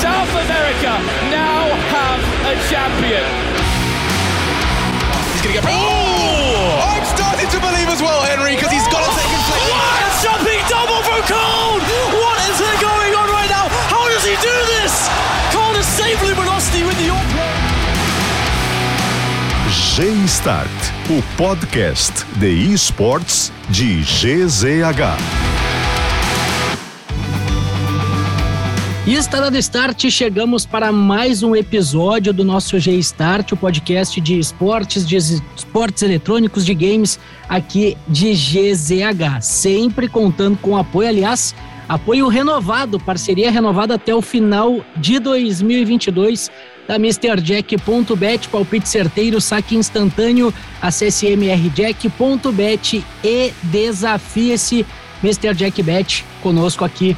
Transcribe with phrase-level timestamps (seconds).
[0.00, 0.96] South America
[1.28, 3.26] now have a champion.
[5.36, 5.64] He's going to get.
[5.68, 6.80] Oh!
[6.80, 9.68] I'm starting to believe as well, Henry, because he's got a second place.
[9.68, 11.84] What a jumping double from Cole!
[12.16, 13.68] What is going on right now?
[13.92, 15.04] How does he do this?
[15.52, 17.12] Cole has saved Luminosity with the
[19.96, 20.68] G-Start,
[21.10, 25.55] o podcast de esportes de GZH.
[29.06, 34.36] E está dando start, chegamos para mais um episódio do nosso G-Start, o podcast de
[34.36, 37.16] esportes, de esportes eletrônicos, de games
[37.48, 39.42] aqui de GZH.
[39.42, 41.54] Sempre contando com apoio, aliás,
[41.88, 46.50] apoio renovado, parceria renovada até o final de 2022
[46.88, 54.84] da MrJack.bet, palpite certeiro, saque instantâneo, acesse mrjack.bet e desafie-se
[55.22, 55.54] Mr.
[55.54, 57.16] Jack Bet conosco aqui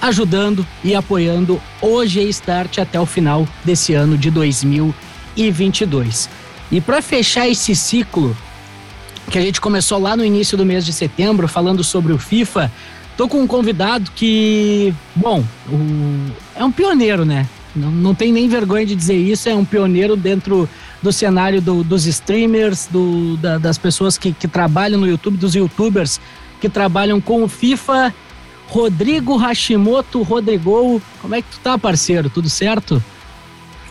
[0.00, 6.28] ajudando e apoiando o G-Start até o final desse ano de 2022.
[6.70, 8.36] E para fechar esse ciclo
[9.30, 12.70] que a gente começou lá no início do mês de setembro, falando sobre o FIFA,
[13.16, 17.46] tô com um convidado que, bom, o, é um pioneiro, né?
[17.74, 20.68] Não, não tem nem vergonha de dizer isso, é um pioneiro dentro
[21.00, 25.54] do cenário do, dos streamers, do, da, das pessoas que, que trabalham no YouTube, dos
[25.54, 26.20] youtubers
[26.60, 28.14] que trabalham com o FIFA
[28.70, 31.02] Rodrigo Hashimoto Rodrigo.
[31.20, 32.30] Como é que tu tá, parceiro?
[32.30, 33.02] Tudo certo?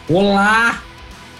[0.09, 0.81] Olá!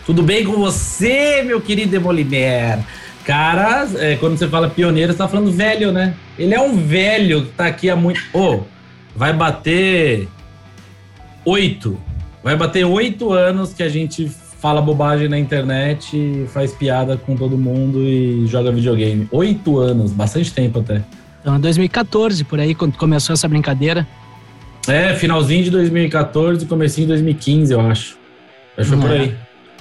[0.06, 2.80] Tudo bem com você, meu querido Demoliner?
[3.24, 6.16] Cara, é, quando você fala pioneiro, você tá falando velho, né?
[6.38, 8.20] Ele é um velho que tá aqui há muito.
[8.34, 8.60] Ô, oh,
[9.16, 10.28] vai bater
[11.46, 11.98] oito.
[12.44, 17.58] Vai bater oito anos que a gente fala bobagem na internet, faz piada com todo
[17.58, 19.30] mundo e joga videogame.
[19.32, 21.04] Oito anos, bastante tempo até.
[21.50, 24.08] Então, é 2014, por aí, quando começou essa brincadeira.
[24.88, 28.18] É, finalzinho de 2014, comecinho de 2015, eu acho.
[28.78, 29.20] Acho que foi por É.
[29.20, 29.36] aí.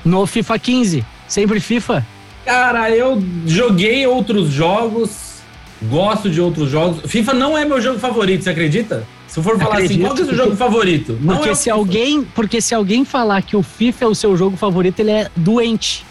[0.04, 2.06] No FIFA 15, sempre FIFA.
[2.44, 5.40] Cara, eu joguei outros jogos,
[5.82, 7.02] gosto de outros jogos.
[7.10, 9.06] FIFA não é meu jogo favorito, você acredita?
[9.26, 9.92] Se eu for falar Acredito.
[9.92, 11.18] assim, qual que é o seu jogo favorito?
[11.20, 11.76] Não Porque é se FIFA.
[11.76, 15.28] alguém, porque se alguém falar que o FIFA é o seu jogo favorito, ele é
[15.36, 16.06] doente.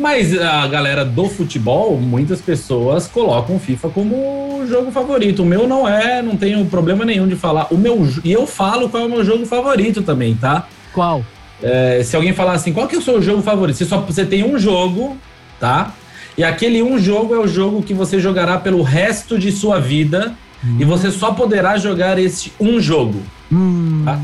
[0.00, 5.42] Mas a galera do futebol, muitas pessoas colocam o FIFA como jogo favorito.
[5.42, 7.66] O meu não é, não tenho problema nenhum de falar.
[7.70, 10.66] O meu e eu falo qual é o meu jogo favorito também, tá?
[10.94, 11.22] Qual?
[11.62, 13.76] É, se alguém falar assim, qual que é o seu jogo favorito?
[13.76, 15.18] Você só você tem um jogo,
[15.60, 15.92] tá?
[16.38, 20.34] E aquele um jogo é o jogo que você jogará pelo resto de sua vida
[20.78, 23.20] e você só poderá jogar esse um jogo.
[23.52, 24.18] Hum, Tá?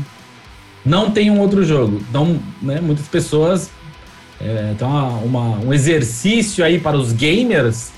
[0.83, 2.01] Não tem um outro jogo.
[2.09, 3.69] Então, né, muitas pessoas.
[4.39, 7.91] É, então, uma, um exercício aí para os gamers,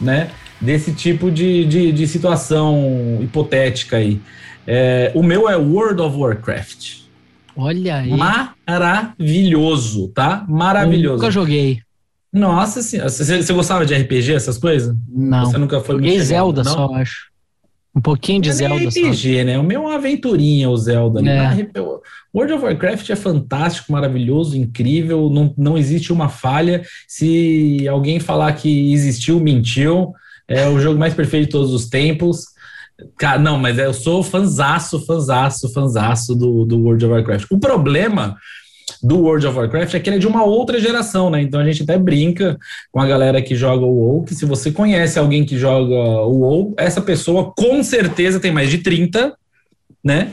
[0.00, 0.30] né?
[0.60, 4.20] Desse tipo de, de, de situação hipotética aí.
[4.66, 7.00] É, o meu é World of Warcraft.
[7.56, 8.10] olha aí.
[8.66, 10.44] Maravilhoso, tá?
[10.48, 11.16] Maravilhoso.
[11.16, 11.80] Nunca joguei.
[12.32, 13.08] Nossa senhora.
[13.08, 14.94] Você, você gostava de RPG, essas coisas?
[15.08, 15.46] Não.
[15.46, 16.72] Você nunca foi Joguei chegado, Zelda não?
[16.72, 17.30] só, acho.
[17.96, 19.00] Um pouquinho de é Zelda só.
[19.00, 19.58] RPG, né?
[19.58, 21.26] O meu é uma aventurinha, o Zelda.
[21.26, 21.66] É.
[22.34, 25.30] World of Warcraft é fantástico, maravilhoso, incrível.
[25.30, 26.82] Não, não existe uma falha.
[27.08, 30.12] Se alguém falar que existiu, mentiu.
[30.46, 32.44] É o jogo mais perfeito de todos os tempos.
[33.16, 37.46] Cara, não, mas eu sou fanzaço, fanzaço, fanzaço do, do World of Warcraft.
[37.50, 38.36] O problema
[39.06, 41.40] do World of Warcraft é que ele é de uma outra geração, né?
[41.40, 42.58] Então a gente até brinca
[42.90, 46.38] com a galera que joga o WoW, que se você conhece alguém que joga o
[46.40, 49.34] WoW, essa pessoa com certeza tem mais de 30,
[50.02, 50.32] né?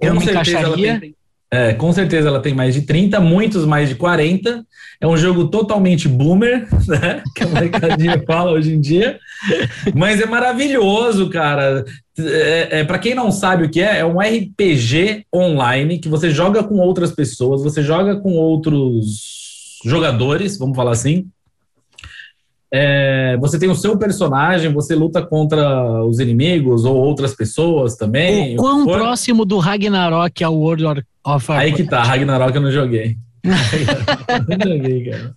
[0.00, 1.14] Eu Com me certeza ela tem-
[1.50, 4.64] é, com certeza ela tem mais de 30, muitos mais de 40.
[5.00, 7.22] É um jogo totalmente boomer, né?
[7.34, 9.18] Que a molecadinha fala hoje em dia.
[9.94, 11.84] Mas é maravilhoso, cara.
[12.18, 16.30] É, é, para quem não sabe o que é, é um RPG online que você
[16.30, 21.26] joga com outras pessoas, você joga com outros jogadores, vamos falar assim.
[22.70, 28.54] É, você tem o seu personagem, você luta contra os inimigos ou outras pessoas também.
[28.54, 31.60] O quão próximo do Ragnarok é o World of Warcraft?
[31.62, 33.16] Aí que tá, Ragnarok eu não joguei.
[33.44, 35.34] não joguei, cara.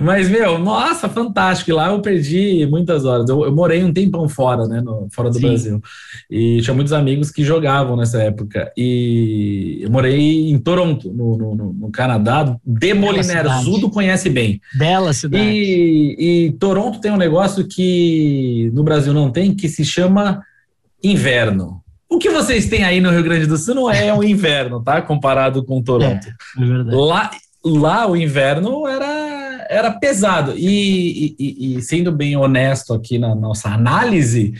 [0.00, 1.70] Mas, meu, nossa, fantástico.
[1.70, 3.28] E lá eu perdi muitas horas.
[3.28, 4.80] Eu, eu morei um tempão fora, né?
[4.80, 5.40] no- fora do Sim.
[5.48, 5.82] Brasil.
[6.30, 8.72] E tinha muitos amigos que jogavam nessa época.
[8.76, 12.56] E eu morei em Toronto, no, no, no- Canadá.
[12.64, 13.44] Demoliner.
[13.62, 14.60] Zudo conhece bem.
[14.78, 15.44] Bela cidade.
[15.44, 20.42] E, e Toronto tem um negócio que no Brasil não tem, que se chama
[21.02, 21.82] inverno.
[22.14, 25.02] O que vocês têm aí no Rio Grande do Sul não é o inverno, tá?
[25.02, 26.28] Comparado com Toronto.
[26.56, 26.96] É verdade.
[26.96, 27.30] Lá,
[27.64, 30.54] lá o inverno era, era pesado.
[30.56, 34.54] E, e, e, sendo bem honesto aqui na nossa análise,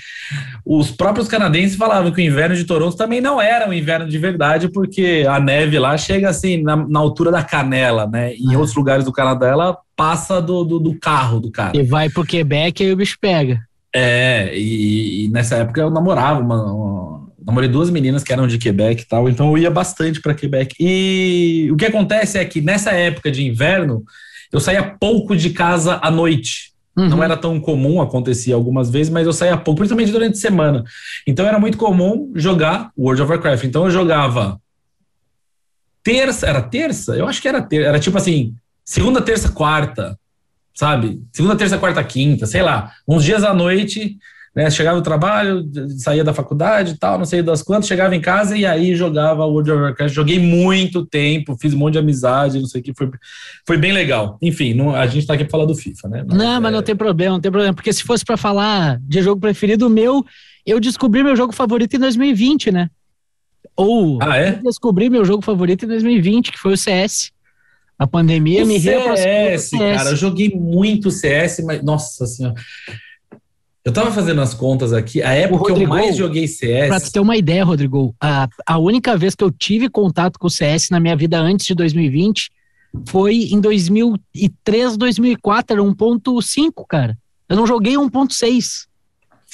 [0.67, 4.19] os próprios canadenses falavam que o inverno de Toronto também não era um inverno de
[4.19, 8.35] verdade, porque a neve lá chega assim na, na altura da canela, né?
[8.35, 8.57] Em é.
[8.57, 11.77] outros lugares do Canadá ela passa do, do, do, carro do cara.
[11.77, 13.61] E vai pro Quebec e o bicho pega.
[13.95, 18.59] É, e, e nessa época eu namorava uma, uma namorei duas meninas que eram de
[18.59, 20.75] Quebec e tal, então eu ia bastante para Quebec.
[20.81, 24.05] E o que acontece é que nessa época de inverno,
[24.53, 26.73] eu saía pouco de casa à noite.
[26.97, 27.09] Uhum.
[27.09, 30.85] Não era tão comum, acontecia algumas vezes, mas eu saía pouco, principalmente durante a semana.
[31.27, 33.65] Então era muito comum jogar World of Warcraft.
[33.65, 34.61] Então eu jogava
[36.03, 37.17] terça, era terça?
[37.17, 38.55] Eu acho que era terça, era tipo assim,
[38.85, 40.19] segunda, terça, quarta,
[40.73, 41.21] sabe?
[41.33, 42.93] Segunda, terça, quarta, quinta, sei lá.
[43.09, 44.17] Uns dias à noite
[44.55, 44.71] né?
[44.71, 45.69] Chegava do trabalho,
[45.99, 49.45] saía da faculdade e tal, não sei das quantas, chegava em casa e aí jogava
[49.45, 50.15] World of Warcraft.
[50.15, 53.11] Joguei muito tempo, fiz um monte de amizade, não sei o que, foi,
[53.67, 54.39] foi bem legal.
[54.41, 56.25] Enfim, não, a gente tá aqui pra falar do FIFA, né?
[56.27, 56.77] Mas, não, mas é...
[56.77, 60.25] não tem problema, não tem problema, porque se fosse para falar de jogo preferido, meu,
[60.65, 62.89] eu descobri meu jogo favorito em 2020, né?
[63.77, 64.53] Ou ah, é?
[64.53, 67.33] descobri meu jogo favorito em 2020, que foi o CS.
[67.99, 72.55] A pandemia o me CS, cara, eu joguei muito CS, mas nossa senhora.
[73.85, 76.89] Eu tava fazendo as contas aqui, a época Rodrigo, que eu mais joguei CS.
[76.89, 80.47] Pra tu ter uma ideia, Rodrigo, a, a única vez que eu tive contato com
[80.47, 82.51] o CS na minha vida antes de 2020
[83.07, 87.19] foi em 2003, 2004, era 1.5, cara.
[87.47, 88.87] Eu não joguei 1.6.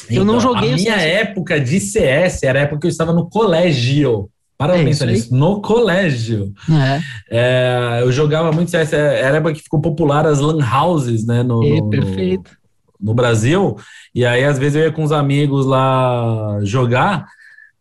[0.04, 0.72] Então, eu não então, joguei.
[0.74, 1.02] A minha CS.
[1.02, 4.30] época de CS era a época que eu estava no colégio.
[4.56, 6.52] Para é pensar nisso, no colégio.
[6.70, 7.00] É.
[7.30, 11.42] É, eu jogava muito CS, era a época que ficou popular as lan houses, né?
[11.42, 12.59] No, é, perfeito.
[13.00, 13.76] No, Brasil.
[14.14, 17.26] E aí, às vezes, eu ia com os amigos lá jogar.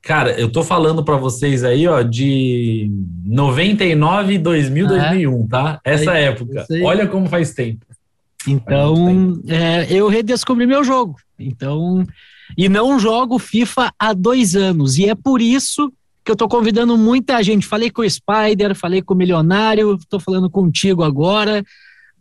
[0.01, 2.89] Cara, eu tô falando para vocês aí, ó, de
[3.25, 5.79] 99, 2000, ah, 2001, tá?
[5.83, 6.65] Essa é, época.
[6.83, 7.85] Olha como faz tempo.
[8.47, 11.15] Então, é, eu redescobri meu jogo.
[11.37, 12.05] Então,
[12.57, 14.97] e não jogo FIFA há dois anos.
[14.97, 15.91] E é por isso
[16.23, 17.67] que eu tô convidando muita gente.
[17.67, 21.63] Falei com o Spider, falei com o Milionário, tô falando contigo agora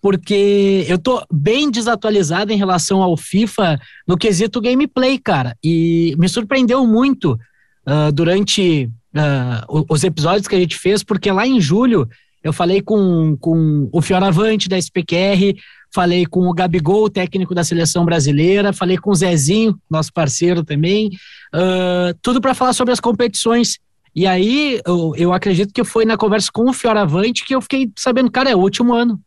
[0.00, 5.56] porque eu tô bem desatualizado em relação ao FIFA no quesito gameplay, cara.
[5.62, 7.32] E me surpreendeu muito
[7.86, 12.08] uh, durante uh, os episódios que a gente fez, porque lá em julho
[12.42, 15.56] eu falei com, com o Fioravante da SPQR,
[15.92, 21.08] falei com o Gabigol, técnico da seleção brasileira, falei com o Zezinho, nosso parceiro também,
[21.54, 23.78] uh, tudo para falar sobre as competições.
[24.14, 27.90] E aí eu, eu acredito que foi na conversa com o Fioravante que eu fiquei
[27.96, 29.20] sabendo, cara, é o último ano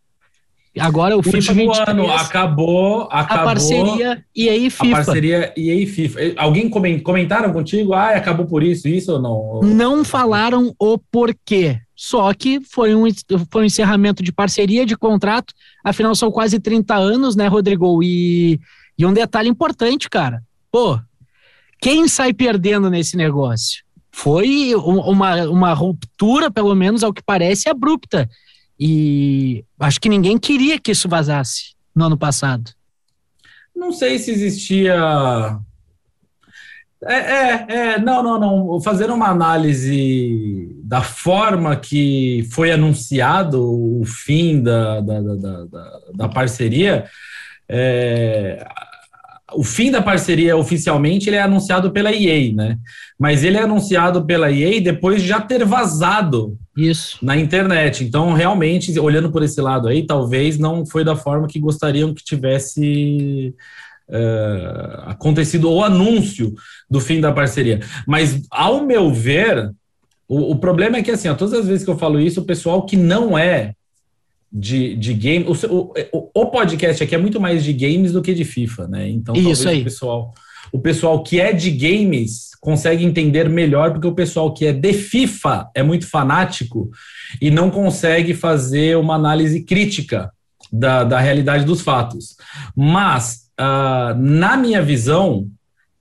[0.80, 4.86] Agora o FIFA último 23, ano acabou, acabou a parceria e aí FIFA.
[4.86, 6.20] A parceria e aí FIFA.
[6.38, 7.94] Alguém comentaram contigo?
[7.94, 9.60] Ah, acabou por isso, isso ou não?
[9.62, 11.78] Não falaram o porquê.
[11.94, 13.04] Só que foi um,
[13.52, 15.54] foi um encerramento de parceria, de contrato.
[15.84, 18.02] Afinal, são quase 30 anos, né, Rodrigo?
[18.02, 18.58] E,
[18.98, 20.42] e um detalhe importante, cara.
[20.72, 20.98] Pô,
[21.82, 23.84] quem sai perdendo nesse negócio?
[24.10, 28.30] Foi uma, uma ruptura, pelo menos ao que parece, abrupta
[28.84, 32.72] e acho que ninguém queria que isso vazasse no ano passado.
[33.76, 34.96] Não sei se existia.
[37.04, 38.82] É, é, é, não, não, não.
[38.82, 46.30] Fazer uma análise da forma que foi anunciado o fim da, da, da, da, da
[46.30, 47.06] parceria,
[47.70, 48.66] é,
[49.54, 52.80] o fim da parceria oficialmente ele é anunciado pela EA, né?
[53.20, 56.58] Mas ele é anunciado pela EA depois de já ter vazado
[56.90, 57.18] isso.
[57.22, 58.04] na internet.
[58.04, 62.24] Então, realmente, olhando por esse lado aí, talvez não foi da forma que gostariam que
[62.24, 63.54] tivesse
[64.10, 66.54] uh, acontecido o anúncio
[66.90, 67.80] do fim da parceria.
[68.08, 69.72] Mas, ao meu ver,
[70.28, 72.46] o, o problema é que, assim, ó, todas as vezes que eu falo isso, o
[72.46, 73.74] pessoal que não é
[74.52, 75.46] de, de game.
[75.46, 79.10] O, o, o, podcast aqui é muito mais de games do que de FIFA, né?
[79.10, 79.82] Então, Isso aí.
[79.82, 80.34] o pessoal,
[80.72, 84.94] o pessoal que é de games consegue entender melhor, porque o pessoal que é de
[84.94, 86.90] FIFA é muito fanático
[87.42, 90.32] e não consegue fazer uma análise crítica
[90.72, 92.36] da, da realidade dos fatos.
[92.76, 95.48] Mas, uh, na minha visão,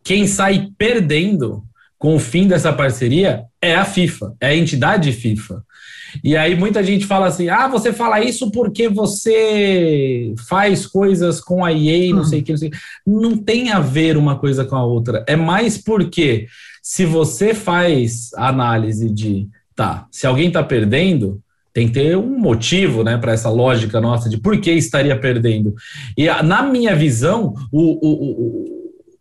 [0.04, 1.64] quem sai perdendo
[2.00, 5.62] com o fim dessa parceria é a FIFA, é a entidade FIFA.
[6.24, 11.62] E aí muita gente fala assim: ah, você fala isso porque você faz coisas com
[11.62, 12.70] a EA, não sei o que, não sei.
[13.06, 15.22] Não tem a ver uma coisa com a outra.
[15.28, 16.46] É mais porque
[16.82, 21.38] se você faz a análise de, tá, se alguém está perdendo,
[21.70, 25.74] tem que ter um motivo, né, para essa lógica nossa de por que estaria perdendo.
[26.16, 28.80] E na minha visão, o, o, o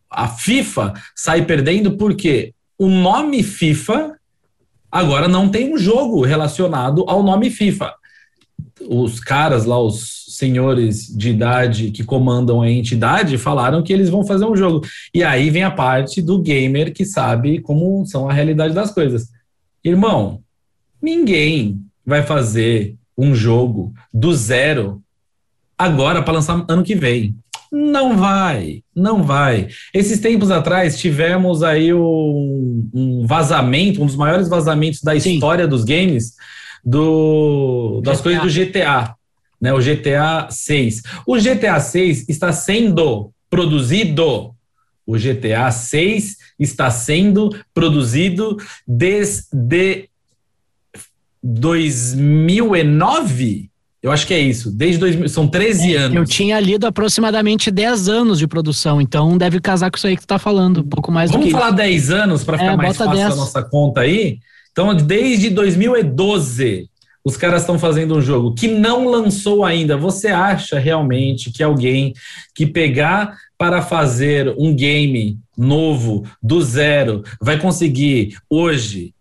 [0.09, 4.19] a FIFA sai perdendo porque o nome FIFA
[4.91, 7.93] Agora não tem um jogo relacionado ao nome FIFA.
[8.89, 14.25] os caras lá, os senhores de idade que comandam a entidade, falaram que eles vão
[14.25, 14.85] fazer um jogo.
[15.13, 19.29] E aí vem a parte do gamer que sabe como são a realidade das coisas.
[19.83, 20.41] Irmão,
[21.01, 25.03] ninguém vai fazer um jogo do zero
[25.77, 27.35] agora para lançar ano que vem.
[27.71, 29.67] Não vai, não vai.
[29.93, 35.35] Esses tempos atrás tivemos aí um, um vazamento, um dos maiores vazamentos da Sim.
[35.35, 36.33] história dos games,
[36.83, 39.13] do, das coisas do GTA,
[39.61, 39.71] né?
[39.71, 41.03] O GTA 6.
[41.27, 44.55] O GTA 6 está sendo produzido.
[45.05, 48.57] O GTA 6 está sendo produzido
[48.87, 50.09] desde
[51.43, 53.69] 2009.
[54.01, 56.15] Eu acho que é isso, desde 2000, são 13 é, anos.
[56.15, 60.21] Eu tinha lido aproximadamente 10 anos de produção, então deve casar com isso aí que
[60.21, 62.77] tu tá falando, um pouco mais Vamos do que falar 10 anos para ficar é,
[62.77, 63.25] mais fácil 10.
[63.25, 64.39] a nossa conta aí?
[64.71, 66.89] Então, desde 2012,
[67.25, 69.97] os caras estão fazendo um jogo que não lançou ainda.
[69.97, 72.13] Você acha realmente que alguém
[72.55, 79.13] que pegar para fazer um game novo, do zero, vai conseguir hoje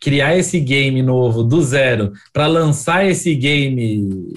[0.00, 4.34] criar esse game novo do zero para lançar esse game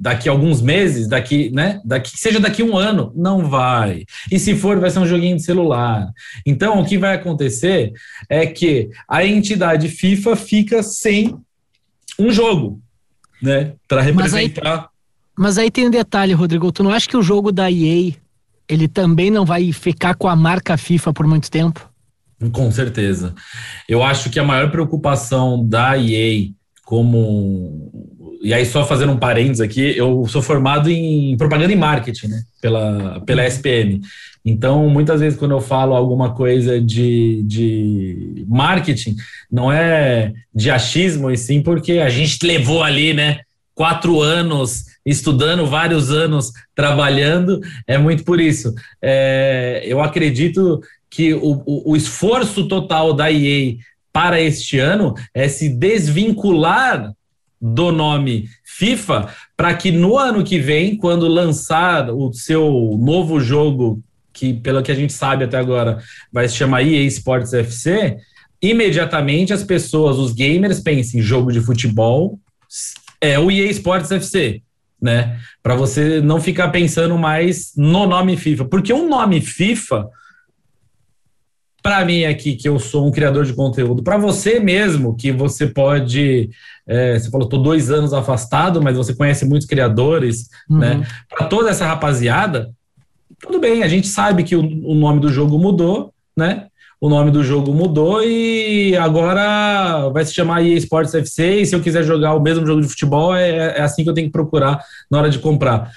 [0.00, 1.78] daqui a alguns meses, daqui, né?
[1.84, 4.06] Daqui seja daqui um ano, não vai.
[4.32, 6.08] E se for, vai ser um joguinho de celular.
[6.46, 7.92] Então, o que vai acontecer
[8.26, 11.36] é que a entidade FIFA fica sem
[12.18, 12.80] um jogo,
[13.42, 13.74] né?
[13.86, 14.62] Para representar.
[14.64, 14.86] Mas aí,
[15.38, 16.72] mas aí tem um detalhe, Rodrigo.
[16.72, 18.14] Tu não acha que o jogo da EA
[18.66, 21.89] ele também não vai ficar com a marca FIFA por muito tempo?
[22.52, 23.34] Com certeza.
[23.88, 26.48] Eu acho que a maior preocupação da EA
[26.84, 27.92] como
[28.42, 32.42] e aí só fazendo um parênteses aqui, eu sou formado em propaganda e marketing, né,
[32.60, 34.00] pela, pela SPM.
[34.44, 39.14] Então, muitas vezes quando eu falo alguma coisa de, de marketing,
[39.52, 43.40] não é de achismo, e sim porque a gente levou ali, né,
[43.74, 48.74] quatro anos estudando, vários anos trabalhando, é muito por isso.
[49.02, 50.80] É, eu acredito
[51.10, 53.74] que o, o, o esforço total da EA
[54.12, 57.12] para este ano é se desvincular
[57.60, 64.02] do nome FIFA para que no ano que vem, quando lançar o seu novo jogo,
[64.32, 65.98] que pelo que a gente sabe até agora
[66.32, 68.16] vai se chamar EA Sports FC,
[68.62, 72.38] imediatamente as pessoas, os gamers, pensem jogo de futebol
[73.20, 74.62] é o EA Sports FC,
[75.00, 75.38] né?
[75.62, 80.08] Para você não ficar pensando mais no nome FIFA, porque um nome FIFA
[81.82, 85.66] para mim aqui, que eu sou um criador de conteúdo, para você mesmo, que você
[85.66, 86.50] pode.
[86.86, 90.78] É, você falou, estou dois anos afastado, mas você conhece muitos criadores, uhum.
[90.78, 91.06] né?
[91.28, 92.70] Para toda essa rapaziada,
[93.40, 96.66] tudo bem, a gente sabe que o, o, nome do jogo mudou, né?
[97.00, 101.60] O nome do jogo mudou e agora vai se chamar EA Sports FC.
[101.60, 104.14] E se eu quiser jogar o mesmo jogo de futebol, é, é assim que eu
[104.14, 104.78] tenho que procurar
[105.10, 105.90] na hora de comprar.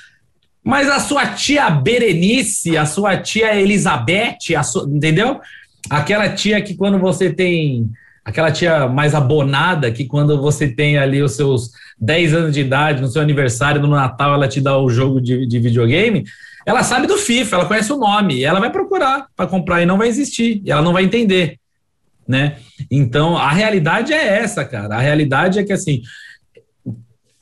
[0.63, 5.41] Mas a sua tia Berenice, a sua tia Elizabeth, a sua, entendeu?
[5.89, 7.89] Aquela tia que quando você tem
[8.23, 13.01] aquela tia mais abonada que quando você tem ali os seus 10 anos de idade,
[13.01, 16.23] no seu aniversário, no Natal, ela te dá o jogo de, de videogame,
[16.65, 19.97] ela sabe do FIFA, ela conhece o nome, ela vai procurar para comprar e não
[19.97, 21.59] vai existir, e ela não vai entender,
[22.25, 22.55] né?
[22.89, 24.95] Então, a realidade é essa, cara.
[24.95, 26.01] A realidade é que assim,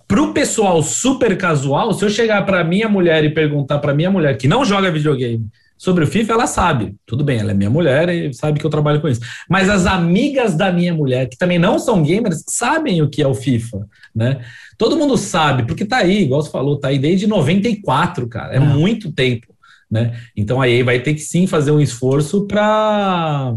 [0.08, 4.38] pro pessoal super casual, se eu chegar para minha mulher e perguntar para minha mulher
[4.38, 5.46] que não joga videogame,
[5.82, 6.96] Sobre o FIFA, ela sabe.
[7.08, 9.22] Tudo bem, ela é minha mulher e sabe que eu trabalho com isso.
[9.50, 13.28] Mas as amigas da minha mulher, que também não são gamers, sabem o que é
[13.28, 14.46] o FIFA, né?
[14.78, 18.54] Todo mundo sabe, porque tá aí, igual você falou, tá aí desde 94, cara.
[18.54, 18.62] É ah.
[18.62, 19.56] muito tempo,
[19.90, 20.22] né?
[20.38, 23.56] Então aí vai ter que sim fazer um esforço para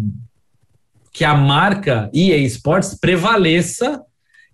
[1.13, 4.01] que a marca EA Sports prevaleça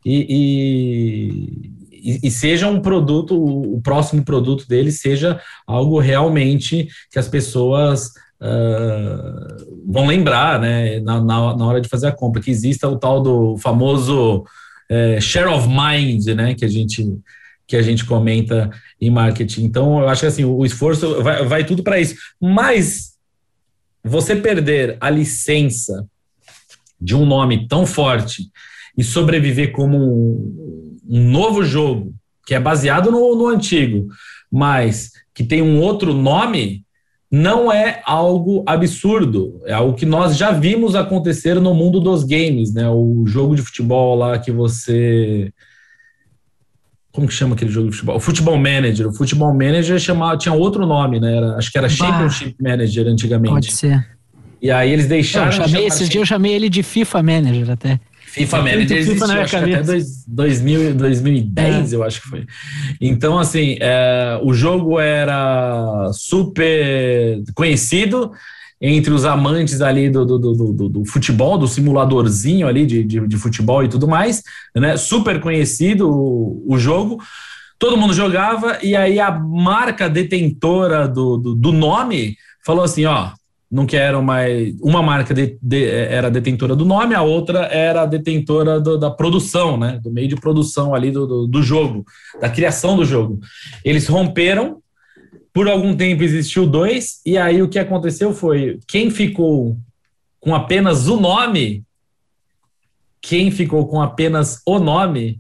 [0.05, 7.19] e, e e, e, seja um produto, o próximo produto dele seja algo realmente que
[7.19, 8.07] as pessoas
[8.41, 12.99] uh, vão lembrar, né, na, na, na, hora de fazer a compra, que exista o
[12.99, 14.45] tal do famoso
[14.89, 17.07] é, share of mind, né, que a gente
[17.67, 18.69] que a gente comenta
[19.01, 19.63] em marketing.
[19.63, 22.17] Então, eu acho que assim, o esforço vai, vai tudo para isso.
[22.41, 23.13] Mas
[24.03, 26.05] você perder a licença
[27.01, 28.51] de um nome tão forte
[28.97, 32.15] e sobreviver como um, um novo jogo,
[32.47, 34.09] que é baseado no, no antigo,
[34.51, 36.85] mas que tem um outro nome,
[37.31, 39.61] não é algo absurdo.
[39.65, 42.89] É algo que nós já vimos acontecer no mundo dos games, né?
[42.89, 45.53] O jogo de futebol lá que você.
[47.13, 48.17] Como que chama aquele jogo de futebol?
[48.17, 49.09] O Futebol Manager.
[49.09, 51.37] O Futebol Manager chamava, tinha outro nome, né?
[51.37, 53.53] Era, acho que era bah, Championship Manager antigamente.
[53.53, 54.07] Pode ser.
[54.63, 55.47] E aí eles deixaram.
[55.47, 58.01] Eu chamei, esses dias eu chamei ele de FIFA Manager até.
[58.31, 61.97] FIFA Manager existiu, acho que até dois, 2000, 2010, é.
[61.97, 62.47] eu acho que foi.
[63.01, 68.31] Então, assim, é, o jogo era super conhecido
[68.81, 73.27] entre os amantes ali do, do, do, do, do futebol, do simuladorzinho ali de, de,
[73.27, 74.43] de, futebol e tudo mais,
[74.77, 74.97] né?
[74.97, 77.21] Super conhecido o, o jogo.
[77.81, 83.33] Todo mundo jogava, e aí a marca detentora do, do, do nome falou assim: ó,
[83.71, 84.75] não quero mais.
[84.81, 89.77] Uma marca de, de, era detentora do nome, a outra era detentora do, da produção,
[89.77, 90.01] né?
[90.03, 92.05] Do meio de produção ali do, do, do, jogo,
[92.41, 93.39] da criação do jogo.
[93.85, 94.83] Eles romperam,
[95.53, 99.79] por algum tempo existiu dois, e aí o que aconteceu foi: quem ficou
[100.41, 101.85] com apenas o nome,
[103.23, 105.39] quem ficou com apenas o nome,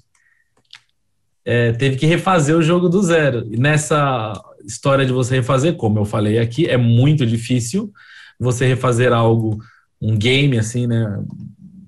[1.44, 3.48] é, teve que refazer o jogo do zero.
[3.50, 7.92] E nessa história de você refazer, como eu falei aqui, é muito difícil
[8.40, 9.62] você refazer algo,
[10.00, 11.22] um game assim, né?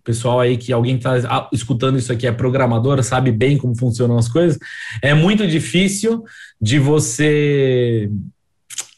[0.05, 4.29] Pessoal aí que alguém está escutando isso aqui é programador, sabe bem como funcionam as
[4.29, 4.59] coisas.
[5.01, 6.25] É muito difícil
[6.61, 8.11] de você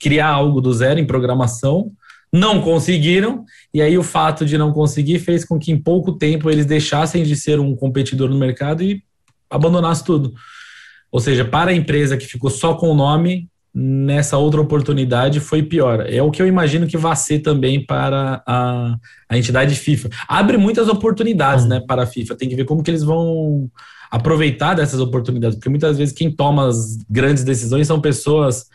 [0.01, 1.93] criar algo do zero em programação.
[2.33, 6.51] Não conseguiram, e aí o fato de não conseguir fez com que em pouco tempo
[6.51, 9.05] eles deixassem de ser um competidor no mercado e
[9.49, 10.35] abandonasse tudo.
[11.13, 15.63] Ou seja, para a empresa que ficou só com o nome, nessa outra oportunidade foi
[15.63, 16.07] pior.
[16.09, 18.97] É o que eu imagino que vai ser também para a,
[19.29, 20.11] a entidade FIFA.
[20.29, 22.37] Abre muitas oportunidades, né, para a FIFA.
[22.37, 23.69] Tem que ver como que eles vão
[24.11, 28.67] aproveitar dessas oportunidades, porque muitas vezes quem toma as grandes decisões são pessoas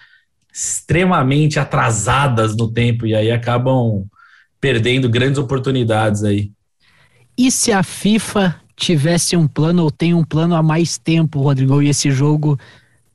[0.53, 4.05] extremamente atrasadas no tempo e aí acabam
[4.59, 6.51] perdendo grandes oportunidades aí.
[7.37, 11.81] E se a FIFA tivesse um plano ou tem um plano há mais tempo, Rodrigo,
[11.81, 12.59] e esse jogo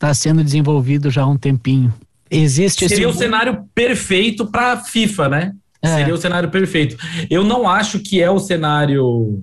[0.05, 1.93] está sendo desenvolvido já há um tempinho.
[2.31, 3.17] Existe Seria esse...
[3.17, 5.53] o cenário perfeito para a FIFA, né?
[5.81, 5.97] É.
[5.97, 6.97] Seria o cenário perfeito.
[7.31, 9.43] Eu não acho que é o cenário.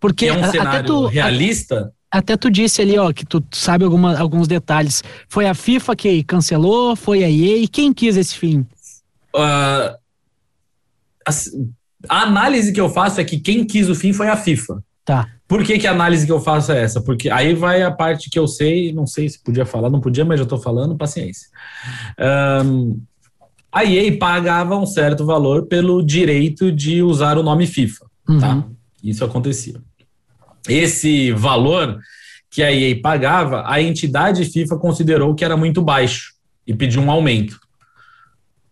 [0.00, 1.92] Porque é um cenário tu, realista.
[2.10, 5.02] Até tu disse ali, ó, que tu sabe alguma, alguns detalhes.
[5.28, 8.60] Foi a FIFA que cancelou, foi a EA, e quem quis esse fim?
[9.34, 9.94] Uh,
[11.26, 11.30] a,
[12.08, 14.82] a análise que eu faço é que quem quis o fim foi a FIFA.
[15.10, 15.28] Tá.
[15.48, 17.00] Por que, que a análise que eu faço é essa?
[17.00, 20.24] Porque aí vai a parte que eu sei, não sei se podia falar, não podia,
[20.24, 21.48] mas já estou falando, paciência.
[22.64, 23.02] Um,
[23.72, 28.32] a EA pagava um certo valor pelo direito de usar o nome FIFA, tá?
[28.32, 28.38] uhum.
[28.38, 28.64] tá?
[29.02, 29.80] Isso acontecia.
[30.68, 31.98] Esse valor
[32.48, 37.10] que a EA pagava, a entidade FIFA considerou que era muito baixo e pediu um
[37.10, 37.58] aumento.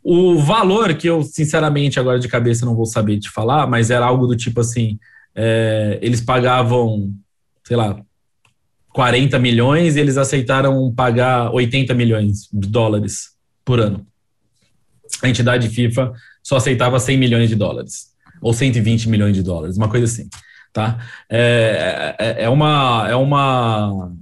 [0.05, 4.07] O valor que eu, sinceramente, agora de cabeça não vou saber te falar, mas era
[4.07, 4.97] algo do tipo assim,
[5.41, 7.15] é, eles pagavam,
[7.63, 8.03] sei lá,
[8.89, 13.29] 40 milhões e eles aceitaram pagar 80 milhões de dólares
[13.65, 14.05] por ano.
[15.23, 18.09] A entidade FIFA só aceitava 100 milhões de dólares,
[18.41, 20.29] ou 120 milhões de dólares, uma coisa assim,
[20.73, 20.99] tá?
[21.31, 23.07] É, é, é uma...
[23.09, 24.13] É uma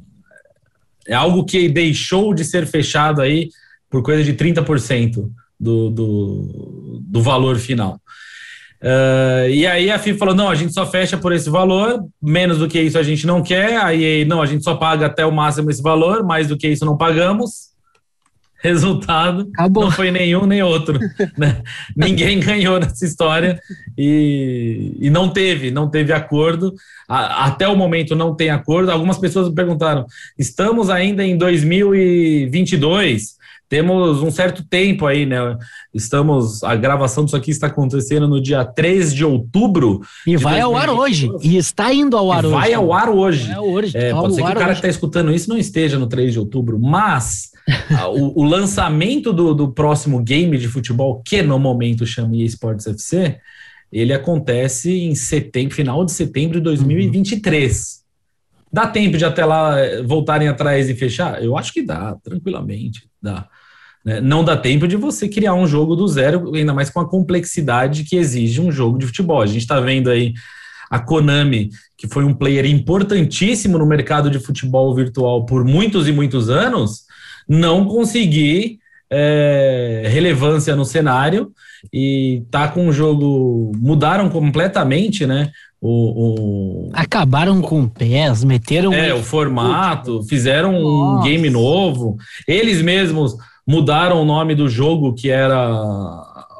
[1.08, 3.48] é algo que deixou de ser fechado aí
[3.88, 8.00] por coisa de 30% do, do, do valor final.
[8.86, 12.58] Uh, e aí a FIFA falou: não, a gente só fecha por esse valor, menos
[12.58, 13.76] do que isso a gente não quer.
[13.78, 16.84] Aí, não, a gente só paga até o máximo esse valor, mais do que isso
[16.84, 17.74] não pagamos.
[18.62, 19.82] Resultado: Acabou.
[19.84, 21.00] não foi nenhum nem outro.
[21.36, 21.62] Né?
[21.96, 23.60] Ninguém ganhou nessa história
[23.98, 26.72] e, e não teve, não teve acordo.
[27.08, 28.92] A, até o momento não tem acordo.
[28.92, 30.06] Algumas pessoas me perguntaram:
[30.38, 33.34] estamos ainda em 2022
[33.68, 35.38] temos um certo tempo aí, né?
[35.92, 36.62] Estamos.
[36.62, 40.00] A gravação disso aqui está acontecendo no dia 3 de outubro.
[40.26, 40.62] E vai 2020.
[40.62, 41.30] ao ar hoje.
[41.42, 42.56] E está indo ao ar e hoje.
[42.56, 43.48] Vai ao ar hoje.
[43.48, 43.96] Vai hoje.
[43.96, 44.68] É, pode ser que o cara hoje.
[44.68, 47.50] que está escutando isso não esteja no 3 de outubro, mas
[48.14, 53.38] o, o, lançamento do, do próximo game de futebol, que no momento chama eSports FC,
[53.92, 57.72] ele acontece em setembro, final de setembro de 2023.
[57.72, 58.05] Uhum.
[58.72, 61.42] Dá tempo de até lá eh, voltarem atrás e fechar?
[61.42, 63.48] Eu acho que dá, tranquilamente, dá.
[64.04, 64.20] Né?
[64.20, 68.04] Não dá tempo de você criar um jogo do zero, ainda mais com a complexidade
[68.04, 69.40] que exige um jogo de futebol.
[69.40, 70.32] A gente está vendo aí
[70.90, 76.12] a Konami, que foi um player importantíssimo no mercado de futebol virtual por muitos e
[76.12, 77.04] muitos anos,
[77.48, 78.78] não conseguir
[79.10, 81.52] é, relevância no cenário
[81.92, 83.72] e tá com um jogo.
[83.76, 85.50] Mudaram completamente, né?
[85.88, 88.92] O, o, Acabaram com pés, meteram.
[88.92, 91.20] É, o formato, fizeram Nossa.
[91.20, 92.16] um game novo.
[92.48, 95.70] Eles mesmos mudaram o nome do jogo, que era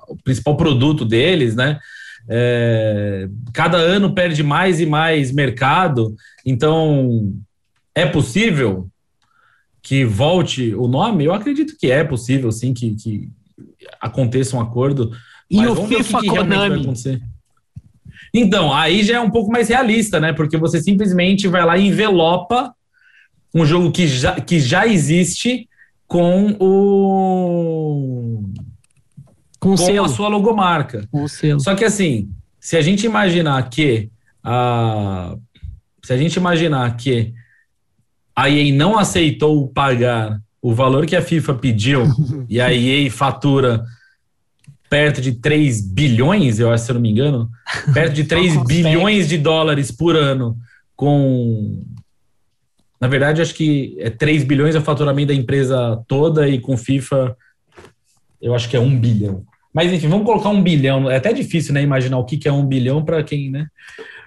[0.07, 1.81] o principal produto deles, né?
[2.29, 7.33] É, cada ano perde mais e mais mercado, então
[7.95, 8.89] é possível
[9.83, 11.25] que volte o nome?
[11.25, 13.29] Eu acredito que é possível, sim, que, que
[14.01, 15.11] aconteça um acordo.
[15.51, 16.93] E o FIFA Konami?
[18.39, 20.33] Então, aí já é um pouco mais realista, né?
[20.33, 22.75] Porque você simplesmente vai lá e envelopa
[23.55, 25.69] um jogo que já, que já existe
[26.07, 28.43] com o.
[29.59, 30.05] Com, o com selo.
[30.05, 31.09] a sua logomarca.
[31.11, 31.61] Com o selo.
[31.61, 32.29] Só que assim,
[32.61, 34.11] se a gente imaginar que
[34.45, 35.35] a.
[36.05, 37.33] Se a gente imaginar que
[38.35, 42.05] a EA não aceitou pagar o valor que a FIFA pediu
[42.49, 43.85] e a EA fatura
[44.89, 47.51] perto de 3 bilhões, eu acho, se eu não me engano,
[47.93, 48.83] perto de 3 consegue.
[48.83, 50.57] bilhões de dólares por ano
[50.95, 51.83] com
[52.99, 56.77] na verdade, acho que é 3 bilhões é o faturamento da empresa toda e com
[56.79, 57.37] FIFA
[58.41, 59.45] eu acho que é 1 bilhão.
[59.73, 61.11] Mas enfim, vamos colocar um bilhão.
[61.11, 63.67] É até difícil, né, imaginar o que é um bilhão para quem, né?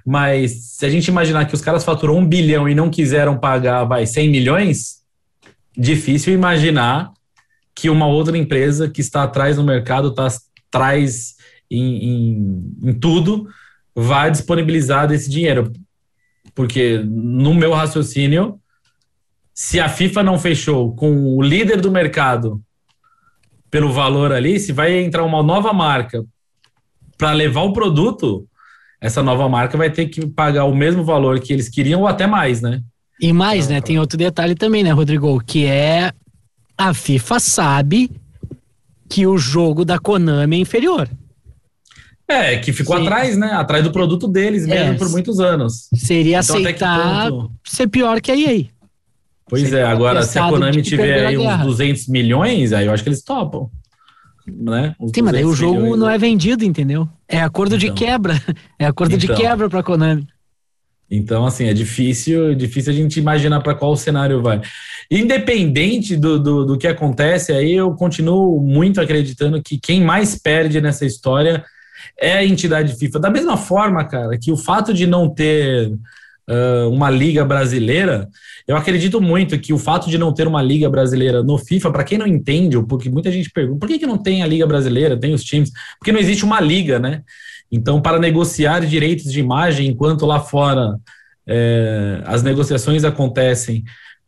[0.06, 3.84] Mas se a gente imaginar que os caras faturam um bilhão e não quiseram pagar,
[3.84, 5.00] vai, 100 milhões,
[5.76, 7.12] difícil imaginar
[7.74, 10.28] que uma outra empresa que está atrás no mercado, está
[10.70, 11.36] atrás
[11.70, 13.48] em, em, em tudo,
[13.96, 15.72] vai disponibilizar desse dinheiro.
[16.56, 18.60] Porque no meu raciocínio,
[19.54, 22.62] se a FIFA não fechou com o líder do mercado
[23.70, 26.24] pelo valor ali, se vai entrar uma nova marca
[27.18, 28.48] para levar o produto,
[29.02, 32.26] essa nova marca vai ter que pagar o mesmo valor que eles queriam ou até
[32.26, 32.82] mais, né?
[33.22, 33.82] E mais, né?
[33.82, 35.40] Tem outro detalhe também, né, Rodrigo?
[35.46, 36.12] Que é
[36.78, 38.10] a FIFA sabe
[39.10, 41.10] que o jogo da Konami é inferior.
[42.28, 43.04] É, que ficou Sim.
[43.04, 43.52] atrás, né?
[43.54, 44.98] Atrás do produto deles mesmo É.
[44.98, 45.90] por muitos anos.
[45.96, 48.66] Seria Então, aceitar ponto- ser pior que a EA.
[49.50, 51.64] Pois Seria é, agora se a Konami de tiver aí uns guerra.
[51.66, 53.72] 200 milhões, aí eu acho que eles topam.
[54.46, 54.96] Né?
[55.00, 56.16] Uns Sim, mas daí o 200 jogo milhões, não né?
[56.16, 57.10] é vendido, entendeu?
[57.28, 57.96] É acordo de Então.
[57.98, 58.34] quebra.
[58.78, 59.36] É acordo de Então.
[59.36, 60.28] quebra pra Konami.
[61.10, 64.62] Então, assim, é difícil, difícil a gente imaginar para qual cenário vai.
[65.10, 70.80] Independente do, do, do que acontece, aí eu continuo muito acreditando que quem mais perde
[70.80, 71.64] nessa história
[72.20, 73.20] é a entidade FIFA.
[73.20, 75.92] Da mesma forma, cara, que o fato de não ter
[76.50, 78.28] ah, uma liga brasileira,
[78.68, 82.04] eu acredito muito que o fato de não ter uma liga brasileira no FIFA, para
[82.04, 85.20] quem não entende, porque muita gente pergunta, por que, que não tem a liga brasileira,
[85.20, 85.72] tem os times?
[86.00, 87.22] Porque não existe uma liga, né?
[87.72, 90.98] Então, para negociar direitos de imagem, enquanto lá fora
[91.48, 93.84] é, as negociações acontecem,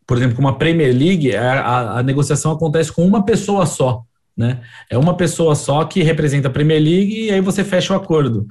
[0.06, 4.02] por exemplo, com uma Premier League, a, a- a negociação acontece com uma pessoa só,
[4.36, 4.60] né?
[4.90, 8.46] É uma pessoa só que representa a Premier League e aí você fecha o acordo.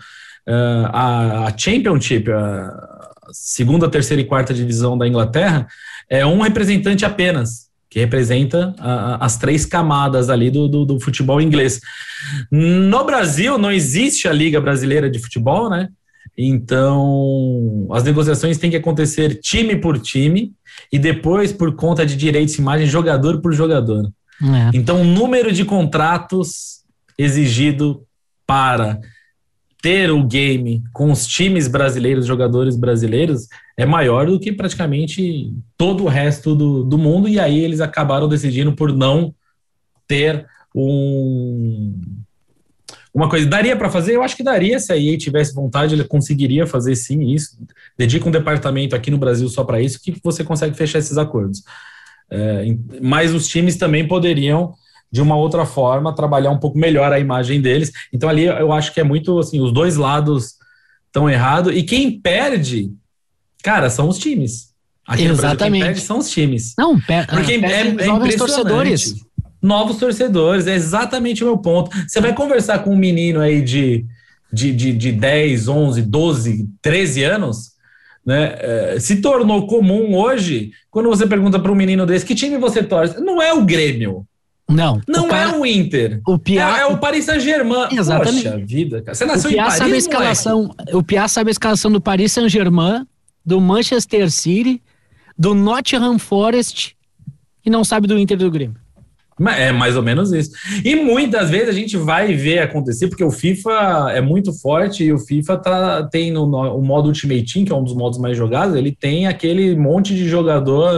[0.47, 2.71] Ah, a, a Championship, a
[3.31, 5.67] segunda, terceira e quarta divisão da Inglaterra,
[6.09, 11.41] é um representante apenas, que representa a- as três camadas ali do, do, do futebol
[11.41, 11.79] inglês.
[12.49, 15.89] No Brasil, não existe a Liga Brasileira de Futebol, né?
[16.37, 20.53] Então, as negociações têm que acontecer time por time
[20.91, 24.09] e depois, por conta de direitos de imagem, jogador por jogador.
[24.41, 24.71] É.
[24.73, 26.81] Então, o número de contratos
[27.17, 28.03] exigido
[28.47, 28.99] para
[29.81, 36.03] ter o game com os times brasileiros, jogadores brasileiros, é maior do que praticamente todo
[36.03, 39.33] o resto do, do mundo, e aí eles acabaram decidindo por não
[40.07, 41.99] ter um.
[43.13, 44.15] Uma coisa, daria para fazer?
[44.15, 47.57] Eu acho que daria, se a EA tivesse vontade, ele conseguiria fazer sim isso.
[47.97, 51.61] Dedica um departamento aqui no Brasil só para isso, que você consegue fechar esses acordos.
[52.29, 52.63] É,
[53.01, 54.73] mas os times também poderiam,
[55.11, 57.91] de uma outra forma, trabalhar um pouco melhor a imagem deles.
[58.13, 60.55] Então ali eu acho que é muito assim, os dois lados
[61.07, 61.75] estão errados.
[61.75, 62.91] E quem perde,
[63.61, 64.71] cara, são os times.
[65.05, 65.73] Aqui Brasil, Exatamente.
[65.73, 66.73] quem perde são os times.
[66.77, 68.37] Não, per, Porque é, perde é jovens impressionante.
[68.37, 69.15] torcedores.
[69.61, 71.91] Novos torcedores, é exatamente o meu ponto.
[72.07, 74.05] Você vai conversar com um menino aí de,
[74.51, 77.71] de, de, de 10, 11, 12, 13 anos,
[78.25, 78.55] né?
[78.57, 82.81] é, se tornou comum hoje, quando você pergunta para um menino desse, que time você
[82.81, 83.19] torce?
[83.19, 84.25] Não é o Grêmio,
[84.71, 87.87] Não, não o cara, é o Inter, o é, Pia, é o Paris Saint-Germain.
[87.91, 88.43] Exatamente.
[88.43, 89.15] Poxa vida, cara.
[89.15, 90.75] Você o nasceu em Paris, sabe a escalação.
[90.93, 93.05] O Pia sabe a escalação do Paris Saint-Germain,
[93.45, 94.81] do Manchester City,
[95.37, 96.95] do Nottingham Forest
[97.65, 98.75] e não sabe do Inter e do Grêmio.
[99.57, 100.51] É mais ou menos isso.
[100.85, 105.11] E muitas vezes a gente vai ver acontecer, porque o FIFA é muito forte e
[105.11, 108.19] o FIFA tá, tem no, no- o modo Ultimate Team, que é um dos modos
[108.19, 110.91] mais jogados, ele tem aquele monte de jogador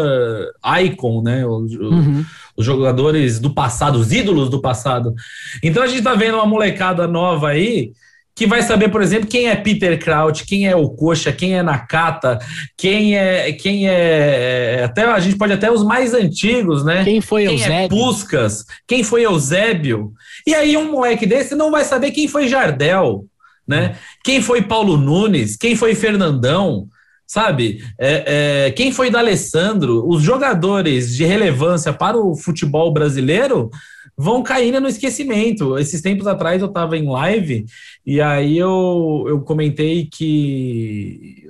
[0.83, 1.45] icon, né?
[1.45, 2.25] Os, Uhum.
[2.55, 5.13] Os jogadores do passado, os ídolos do passado.
[5.61, 7.91] Então a gente tá vendo uma molecada nova aí
[8.35, 11.61] que vai saber, por exemplo, quem é Peter Kraut, quem é o Coxa, quem é
[11.61, 12.39] Nakata,
[12.75, 17.03] quem é quem é até a gente pode até os mais antigos, né?
[17.03, 17.89] Quem foi quem é Eusébio?
[17.89, 20.11] Puscas, quem foi Eusébio.
[20.47, 23.25] E aí um moleque desse não vai saber quem foi Jardel,
[23.67, 23.95] né?
[24.23, 26.87] Quem foi Paulo Nunes, quem foi Fernandão,
[27.25, 27.83] sabe?
[27.99, 30.07] É, é, quem foi D'Alessandro.
[30.07, 33.69] Os jogadores de relevância para o futebol brasileiro
[34.17, 35.77] vão caindo no esquecimento.
[35.77, 37.65] Esses tempos atrás eu estava em live
[38.05, 41.43] e aí eu, eu comentei que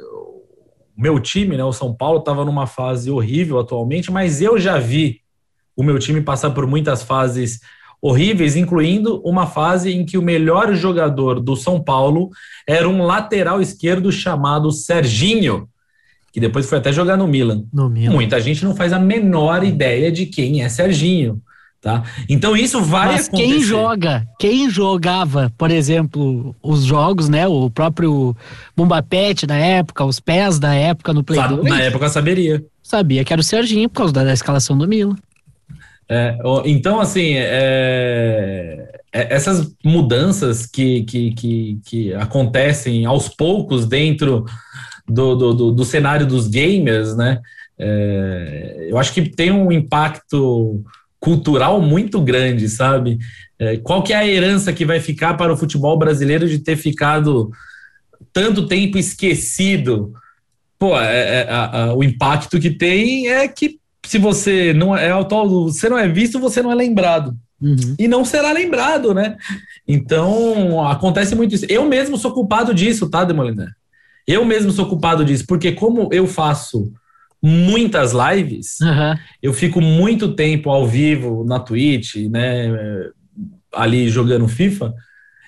[0.95, 4.77] o meu time, né, o São Paulo, estava numa fase horrível atualmente, mas eu já
[4.79, 5.21] vi
[5.75, 7.59] o meu time passar por muitas fases
[8.03, 12.29] horríveis, incluindo uma fase em que o melhor jogador do São Paulo
[12.67, 15.69] era um lateral esquerdo chamado Serginho,
[16.33, 17.63] que depois foi até jogar no Milan.
[17.71, 18.11] No Milan.
[18.11, 21.41] Muita gente não faz a menor ideia de quem é Serginho.
[21.79, 22.03] Tá?
[22.29, 23.49] Então isso vai Mas acontecer.
[23.49, 27.45] quem joga, quem jogava, por exemplo, os jogos, né?
[27.45, 28.35] O próprio
[28.75, 32.63] Bomba Pet da época, os pés da época no Play Sabe, 2, na época saberia.
[32.81, 35.15] sabia que era o Serginho por causa da, da escalação do Milan.
[36.09, 44.45] É, então, assim, é, é, essas mudanças que, que, que, que acontecem aos poucos dentro
[45.07, 47.39] do, do, do, do cenário dos gamers, né?
[47.77, 50.83] É, eu acho que tem um impacto
[51.19, 53.17] cultural muito grande, sabe?
[53.57, 56.75] É, qual que é a herança que vai ficar para o futebol brasileiro de ter
[56.75, 57.49] ficado
[58.31, 60.13] tanto tempo esquecido?
[60.77, 65.11] Pô, é, é, a- a- o impacto que tem é que se você não é
[65.11, 67.95] atual, você não é visto, você não é lembrado Uhum.
[67.97, 69.37] e não será lembrado, né?
[69.87, 71.65] Então, acontece muito isso.
[71.69, 73.69] Eu mesmo sou culpado disso, tá, Demoliner?
[74.27, 76.91] Eu mesmo sou culpado disso, porque como eu faço
[77.41, 79.17] muitas lives, Aham.
[79.41, 82.69] eu fico muito tempo ao vivo na Twitch, né,
[83.73, 84.93] ali jogando FIFA,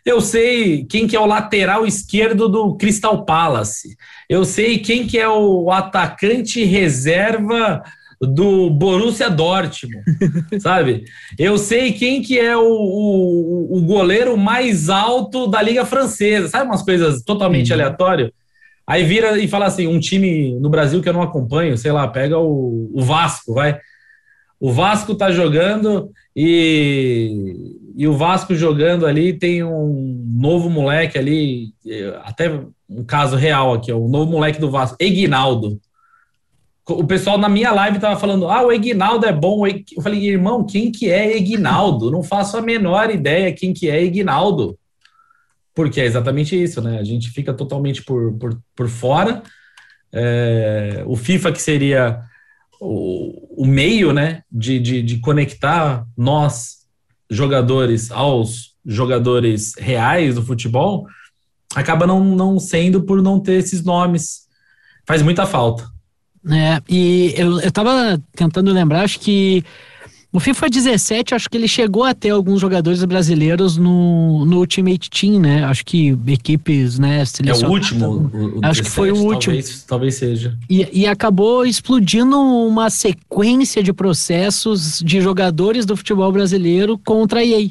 [0.06, 3.98] eu sei quem que é o lateral esquerdo do Crystal Palace.
[4.30, 7.82] Eu sei quem que é o atacante reserva
[8.26, 10.04] do Borussia Dortmund,
[10.60, 11.04] sabe?
[11.38, 16.66] Eu sei quem que é o, o, o goleiro mais alto da Liga Francesa, sabe
[16.66, 17.76] umas coisas totalmente Uhum.
[17.76, 18.32] aleatórias?
[18.88, 22.08] Aí vira e fala assim, um time no Brasil que eu não acompanho, sei lá,
[22.08, 23.80] pega o, o Vasco, vai.
[24.60, 27.56] O Vasco tá jogando e,
[27.96, 33.74] e o Vasco jogando ali tem um novo moleque ali, eh, até um caso real
[33.74, 35.80] aqui, ó, o novo moleque do Vasco, Eguinaldo.
[36.88, 39.66] O pessoal na minha live tava falando, ah, o Eguinaldo é bom.
[39.66, 42.12] Eu falei, irmão, quem que é Eguinaldo?
[42.12, 44.78] Não faço a menor ideia quem que é Eguinaldo.
[45.74, 47.00] Porque é exatamente isso, né?
[47.00, 49.42] A gente fica totalmente por, por, por fora.
[50.14, 52.22] É, o FIFA, que seria
[52.80, 56.86] o, o meio né, de, de, de conectar nós,
[57.30, 61.08] jogadores, aos jogadores reais do futebol,
[61.76, 64.46] acaba não, não sendo por não ter esses nomes.
[65.08, 65.95] Faz muita falta.
[66.52, 69.64] É, e eu, eu tava tentando lembrar, acho que
[70.32, 75.10] no FIFA 17, acho que ele chegou a ter alguns jogadores brasileiros no, no Ultimate
[75.10, 75.64] Team, né?
[75.64, 77.24] Acho que equipes, né?
[77.46, 78.30] É o último.
[78.34, 79.54] o- o Acho que foi o 17, último.
[79.56, 80.58] Talvez, talvez seja.
[80.70, 87.46] E, e acabou explodindo uma sequência de processos de jogadores do futebol brasileiro contra a
[87.46, 87.70] EA.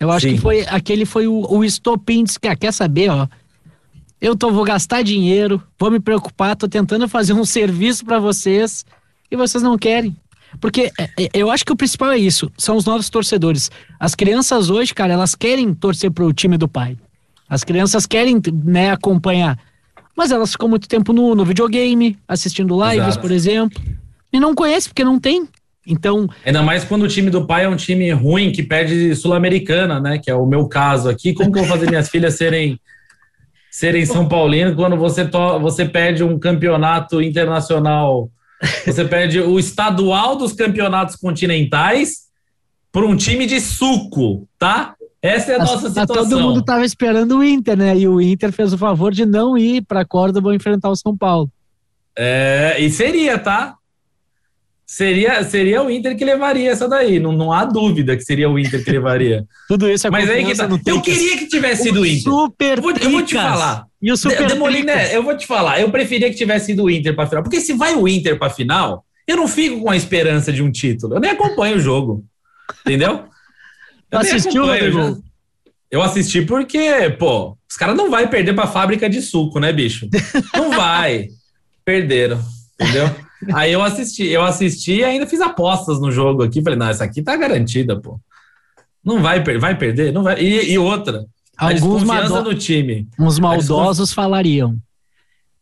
[0.00, 0.34] Eu acho Sim.
[0.34, 3.28] que foi aquele foi o, o estopim, disse que ah, quer saber, ó.
[4.22, 8.86] Eu tô, vou gastar dinheiro, vou me preocupar, tô tentando fazer um serviço para vocês
[9.28, 10.16] e vocês não querem.
[10.60, 13.68] Porque é, é, eu acho que o principal é isso, são os novos torcedores.
[13.98, 16.96] As crianças hoje, cara, elas querem torcer pro time do pai.
[17.48, 19.58] As crianças querem, né, acompanhar.
[20.16, 23.20] Mas elas ficam muito tempo no, no videogame, assistindo lives, Exato.
[23.20, 23.82] por exemplo.
[24.32, 25.48] E não conhece, porque não tem.
[25.84, 29.98] Então, Ainda mais quando o time do pai é um time ruim que perde Sul-Americana,
[29.98, 30.18] né?
[30.18, 31.34] Que é o meu caso aqui.
[31.34, 32.78] Como que eu vou fazer minhas filhas serem
[33.72, 38.30] serem São Paulino quando você to, você perde um campeonato internacional,
[38.84, 42.24] você perde o estadual dos campeonatos continentais
[42.92, 44.94] por um time de suco, tá?
[45.22, 46.28] Essa é a nossa a situação.
[46.28, 47.96] todo mundo tava esperando o Inter, né?
[47.96, 51.50] E o Inter fez o favor de não ir para Córdoba enfrentar o São Paulo.
[52.16, 53.76] É, e seria, tá?
[54.92, 57.18] Seria, seria o Inter que levaria essa daí.
[57.18, 59.46] Não, não há dúvida que seria o Inter que levaria.
[59.66, 60.68] Tudo isso é Mas aí que tá.
[60.84, 62.30] Eu queria que tivesse sido o Inter.
[62.30, 63.86] Super Eu vou, eu vou te falar.
[64.02, 64.50] E o Super
[65.10, 65.80] eu vou te falar.
[65.80, 67.42] Eu preferia que tivesse sido o Inter pra final.
[67.42, 70.70] Porque se vai o Inter pra final, eu não fico com a esperança de um
[70.70, 71.14] título.
[71.14, 72.22] Eu nem acompanho o jogo.
[72.84, 73.24] Entendeu?
[74.10, 74.92] Eu Assistiu, Rodrigo?
[74.92, 75.22] jogo.
[75.90, 80.06] Eu assisti porque, pô, os caras não vai perder pra fábrica de suco, né, bicho?
[80.52, 81.28] Não vai.
[81.82, 82.38] Perderam.
[82.78, 83.31] Entendeu?
[83.54, 86.62] Aí eu assisti, eu assisti e ainda fiz apostas no jogo aqui.
[86.62, 88.20] Falei, não, essa aqui tá garantida, pô.
[89.04, 90.12] Não vai, per- vai perder?
[90.12, 90.40] Não vai.
[90.40, 91.24] E, e outra,
[91.58, 93.08] a Alguns mado- no time.
[93.18, 94.76] Uns maldosos falariam.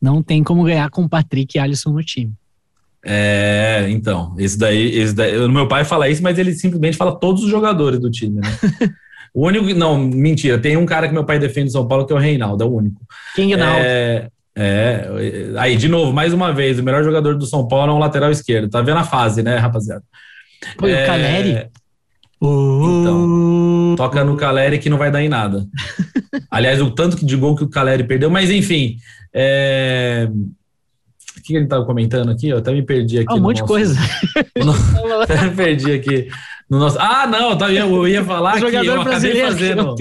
[0.01, 2.33] Não tem como ganhar com Patrick e Alisson no time.
[3.03, 7.19] É, então, esse daí, esse daí, o meu pai fala isso, mas ele simplesmente fala
[7.19, 8.49] todos os jogadores do time, né?
[9.33, 12.13] o único, não, mentira, tem um cara que meu pai defende em São Paulo que
[12.13, 13.01] é o Reinaldo, é o único.
[13.35, 13.67] Quem não?
[13.67, 14.29] É,
[14.63, 17.99] é, aí, de novo, mais uma vez, o melhor jogador do São Paulo é um
[17.99, 18.69] lateral esquerdo.
[18.69, 20.03] Tá vendo a fase, né, rapaziada?
[20.79, 21.71] Foi É, o Caleri?
[22.43, 25.67] Então, toca no Caleri que não vai dar em nada.
[26.51, 28.97] Aliás, o tanto de gol que o Caleri perdeu, mas enfim.
[29.33, 30.29] É...
[31.37, 32.49] O que ele estava comentando aqui?
[32.49, 33.27] Eu até me perdi aqui.
[33.31, 33.65] Ah, um monte nosso...
[33.65, 33.99] de coisa.
[34.63, 34.75] No...
[35.23, 36.29] até me perdi aqui.
[36.69, 36.99] No nosso...
[36.99, 39.95] Ah, não, eu ia falar que eu acabei fazendo.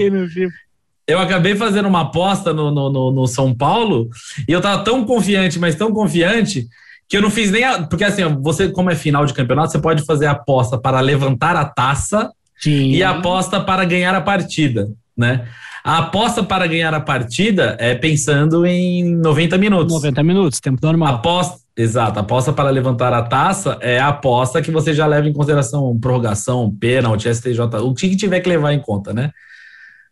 [1.06, 4.08] Eu acabei fazendo uma aposta no, no, no, no São Paulo
[4.48, 6.68] e eu tava tão confiante, mas tão confiante,
[7.08, 9.80] que eu não fiz nem a, porque assim, você como é final de campeonato, você
[9.80, 12.90] pode fazer a aposta para levantar a taça Sim.
[12.92, 15.48] e a aposta para ganhar a partida, né?
[15.82, 19.94] A aposta para ganhar a partida é pensando em 90 minutos.
[19.94, 21.14] 90 minutos, tempo normal.
[21.14, 25.32] Aposta, exato, aposta para levantar a taça é a aposta que você já leva em
[25.32, 29.32] consideração prorrogação, pênalti, STJ, o que tiver que levar em conta, né?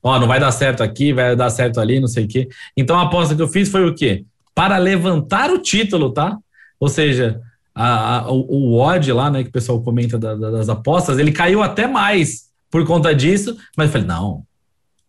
[0.02, 2.48] Ó, não vai dar certo aqui, vai dar certo ali, não sei o quê.
[2.76, 4.24] Então a aposta que eu fiz foi o quê?
[4.54, 6.38] Para levantar o título, tá?
[6.78, 7.40] Ou seja,
[7.74, 11.18] a, a, o, o odd lá, né, que o pessoal comenta da, da, das apostas,
[11.18, 14.42] ele caiu até mais por conta disso, mas eu falei, não,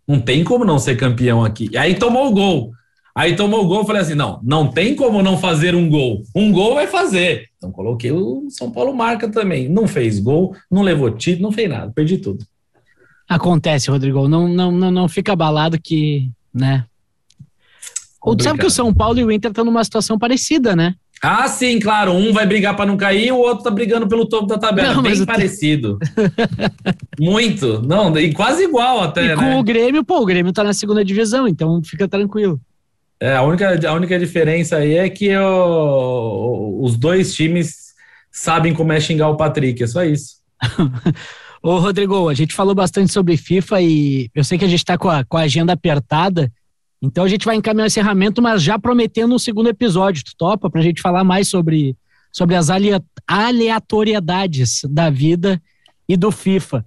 [0.07, 1.69] não tem como não ser campeão aqui.
[1.71, 2.71] E aí tomou o gol.
[3.15, 6.23] Aí tomou o gol, falei assim, não, não tem como não fazer um gol.
[6.33, 7.49] Um gol vai fazer.
[7.57, 9.67] Então coloquei o São Paulo marca também.
[9.67, 12.45] Não fez gol, não levou título, não fez nada, perdi tudo.
[13.29, 14.27] Acontece, Rodrigo.
[14.27, 16.83] Não, não, não, não fica abalado que, né?
[18.19, 20.95] Ou sabe que o São Paulo e o Inter estão numa situação parecida, né?
[21.21, 22.13] Ah, sim, claro.
[22.13, 24.95] Um vai brigar para não cair, o outro tá brigando pelo topo da tabela.
[24.95, 25.99] Não, Bem parecido.
[27.19, 27.81] Muito.
[27.85, 29.33] Não, e quase igual até.
[29.33, 29.57] E com né?
[29.57, 32.59] o Grêmio, pô, o Grêmio tá na segunda divisão, então fica tranquilo.
[33.19, 37.89] É, a única, a única diferença aí é que o, os dois times
[38.31, 40.39] sabem como é xingar o Patrick, é só isso.
[41.61, 44.97] Ô, Rodrigo, a gente falou bastante sobre FIFA e eu sei que a gente está
[44.97, 46.51] com a, com a agenda apertada,
[47.01, 50.23] então a gente vai encaminhar o encerramento, mas já prometendo um segundo episódio.
[50.23, 51.95] Tu topa para a gente falar mais sobre,
[52.31, 52.67] sobre as
[53.27, 55.61] aleatoriedades da vida
[56.07, 56.85] e do FIFA.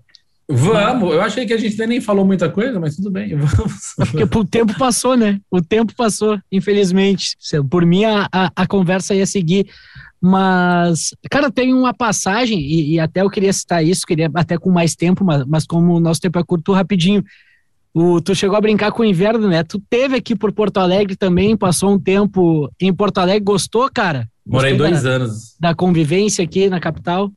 [0.49, 3.95] Vamos, eu achei que a gente nem falou muita coisa, mas tudo bem, vamos.
[3.99, 5.41] É porque o tempo passou, né?
[5.51, 7.37] O tempo passou, infelizmente.
[7.71, 9.67] Por mim, a, a, a conversa ia seguir.
[10.25, 14.71] Mas, cara, tem uma passagem, e, e, até eu queria citar isso, queria até com
[14.71, 17.25] mais tempo, mas, mas como o nosso tempo é curto, rapidinho.
[17.93, 19.65] O, tu chegou a brincar com o inverno, né?
[19.65, 24.29] Tu teve aqui por Porto Alegre também, passou um tempo em Porto Alegre, gostou, cara?
[24.47, 25.57] Morei dois da, anos.
[25.59, 27.29] Da convivência aqui na capital?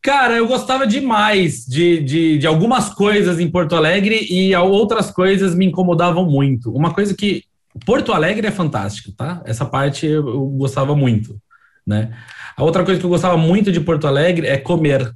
[0.00, 5.54] Cara, eu gostava demais de, de, de algumas coisas em Porto Alegre e outras coisas
[5.54, 6.72] me incomodavam muito.
[6.72, 7.42] Uma coisa que.
[7.84, 9.42] Porto Alegre é fantástico, tá?
[9.44, 11.36] Essa parte eu, eu gostava muito,
[11.86, 12.10] né?
[12.56, 15.12] A outra coisa que eu gostava muito de Porto Alegre é comer,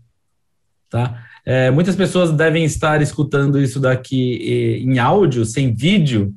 [0.90, 1.24] tá?
[1.44, 6.32] É, muitas pessoas devem estar escutando isso daqui em áudio, sem vídeo.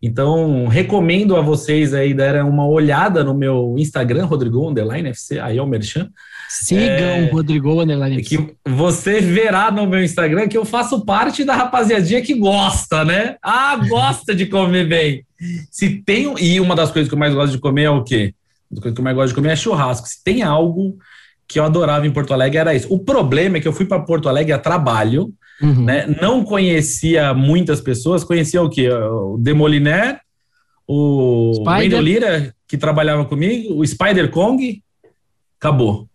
[0.00, 5.56] Então, recomendo a vocês aí darem uma olhada no meu Instagram, Rodrigo Underline FC, aí
[5.56, 6.10] é o Merchan.
[6.48, 8.36] Sigam é, Rodrigo Underline FC.
[8.36, 13.36] Que você verá no meu Instagram que eu faço parte da rapaziadinha que gosta, né?
[13.42, 15.24] Ah, gosta de comer bem.
[15.70, 16.34] Se tem.
[16.38, 18.34] E uma das coisas que eu mais gosto de comer é o quê?
[18.70, 20.06] Uma das coisas que eu mais gosto de comer é churrasco.
[20.08, 20.96] Se tem algo
[21.46, 22.92] que eu adorava em Porto Alegre era isso.
[22.92, 25.84] O problema é que eu fui para Porto Alegre a trabalho, uhum.
[25.84, 26.06] né?
[26.20, 28.88] Não conhecia muitas pessoas, conhecia o quê?
[28.90, 30.20] O Demoliner,
[30.86, 34.82] o Wendel Lira, que trabalhava comigo, o Spider Kong,
[35.58, 36.08] acabou.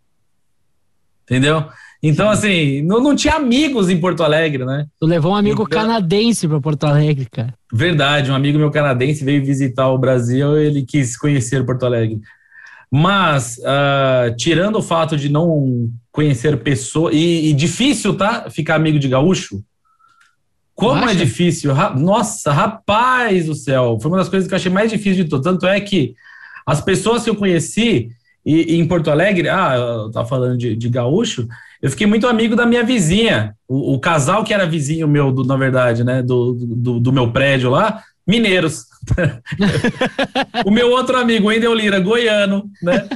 [1.23, 1.65] Entendeu?
[2.01, 4.85] Então, assim, não, não tinha amigos em Porto Alegre, né?
[4.99, 7.53] Tu levou um amigo então, canadense para Porto Alegre, cara.
[7.71, 12.21] Verdade, um amigo meu canadense veio visitar o Brasil, ele quis conhecer Porto Alegre.
[12.91, 17.13] Mas, uh, tirando o fato de não conhecer pessoas.
[17.13, 18.49] E, e, difícil, tá?
[18.49, 19.61] Ficar amigo de gaúcho.
[20.73, 21.73] Como é difícil.
[21.73, 23.97] Ra Nossa, rapaz do céu.
[24.01, 25.43] Foi uma das coisas que eu achei mais difícil de tudo.
[25.43, 26.15] Tanto é que
[26.65, 28.09] as pessoas que eu conheci
[28.45, 31.47] e, e em Porto Alegre, ah, eu tava falando de, de, gaúcho,
[31.81, 33.55] eu fiquei muito amigo da minha vizinha.
[33.67, 36.23] O, o casal que era vizinho meu, do, na verdade, né?
[36.23, 38.85] Do, do, do meu prédio lá, mineiros.
[40.63, 43.09] o meu outro amigo, Wendel Lira, goiano, né?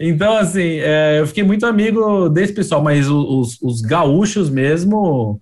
[0.00, 5.38] Então, assim, é, eu fiquei muito amigo desse pessoal, mas os, os gaúchos mesmo,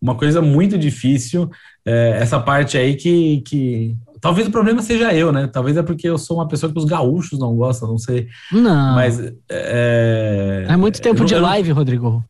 [0.00, 1.50] uma coisa muito difícil.
[1.84, 3.94] É, essa parte aí que, que.
[4.20, 5.48] Talvez o problema seja eu, né?
[5.52, 8.28] Talvez é porque eu sou uma pessoa que os gaúchos não gostam, não sei.
[8.50, 8.94] Não.
[8.94, 9.20] Mas.
[9.50, 12.24] É, é muito tempo de live, Rodrigo.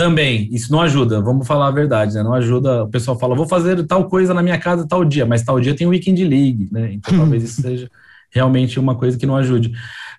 [0.00, 2.22] Também, isso não ajuda, vamos falar a verdade, né?
[2.22, 5.42] Não ajuda, o pessoal fala, vou fazer tal coisa na minha casa tal dia, mas
[5.42, 6.94] tal dia tem o Weekend League, né?
[6.94, 7.90] Então talvez isso seja
[8.30, 9.72] realmente uma coisa que não ajude.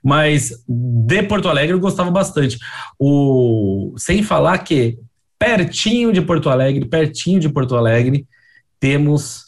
[0.04, 2.60] Mas de Porto Alegre eu gostava bastante.
[3.00, 5.00] O, sem falar que
[5.40, 8.28] pertinho de Porto Alegre, pertinho de Porto Alegre,
[8.80, 9.46] temos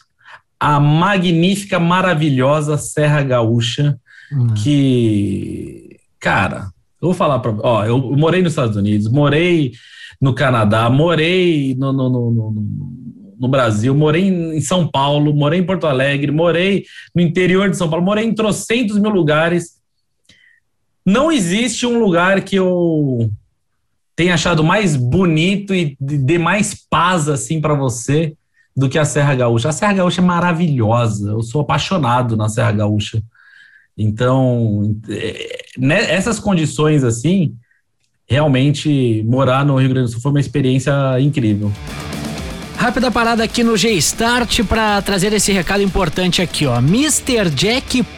[0.58, 3.96] a magnífica, maravilhosa Serra Gaúcha,
[4.32, 4.48] hum.
[4.54, 6.73] que, cara,
[7.04, 7.54] Eu vou falar para.
[7.62, 9.72] Ó, eu morei nos Estados Unidos, morei
[10.18, 12.92] no Canadá, morei no, no, no, no,
[13.38, 17.90] no Brasil, morei em São Paulo, morei em Porto Alegre, morei no interior de São
[17.90, 19.74] Paulo, morei em trocentos mil lugares.
[21.04, 23.30] Não existe um lugar que eu
[24.16, 28.34] tenha achado mais bonito e dê mais paz assim para você
[28.74, 29.68] do que a Serra Gaúcha.
[29.68, 31.32] A Serra Gaúcha é maravilhosa.
[31.32, 33.22] Eu sou apaixonado na Serra Gaúcha.
[33.96, 37.54] Então, é, nessas condições assim,
[38.26, 41.72] realmente morar no Rio Grande do Sul foi uma experiência incrível.
[42.76, 46.78] Rápida parada aqui no G-Start para trazer esse recado importante aqui, ó.
[46.78, 48.14] MrJack.bet.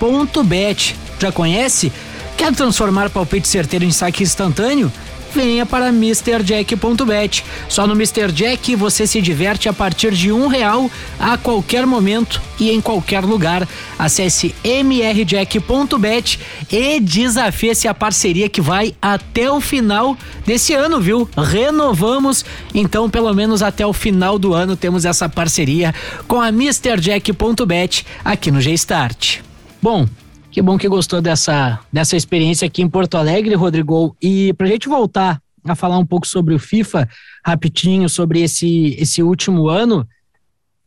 [1.21, 1.93] Já conhece?
[2.37, 4.91] Quer transformar palpite certeiro em saque instantâneo?
[5.37, 7.45] Venha para MrJack.bet.
[7.69, 8.33] Só no Mr.
[8.33, 13.23] Jack você se diverte a partir de um real a qualquer momento e em qualquer
[13.23, 13.69] lugar.
[13.99, 16.41] Acesse mrjack.bet
[16.73, 20.17] e desafie-se a parceria que vai até o final
[20.47, 21.29] desse ano, viu?
[21.37, 22.43] Renovamos,
[22.75, 25.95] então pelo menos até o final do ano temos essa parceria
[26.27, 29.41] com a MrJack.bet aqui no G-Start.
[29.83, 30.09] Bom,
[30.57, 34.17] que bom que gostou dessa, dessa experiência aqui em Porto Alegre, Rodrigo.
[34.23, 37.07] E para a gente voltar a falar um pouco sobre o FIFA,
[37.45, 40.09] rapidinho, sobre esse, esse último ano,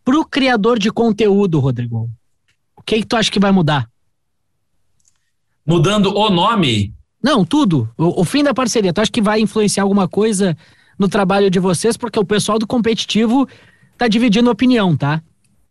[0.04, 2.10] para o criador de conteúdo, Rodrigo,
[2.76, 3.88] o que, que tu acha que vai mudar?
[5.64, 6.92] Mudando o nome?
[7.22, 7.88] Não, tudo.
[7.96, 8.92] O, o fim da parceria.
[8.92, 10.58] Tu acha que vai influenciar alguma coisa
[10.98, 11.96] no trabalho de vocês?
[11.96, 13.48] Porque o pessoal do competitivo
[14.00, 15.22] tá dividindo opinião, tá?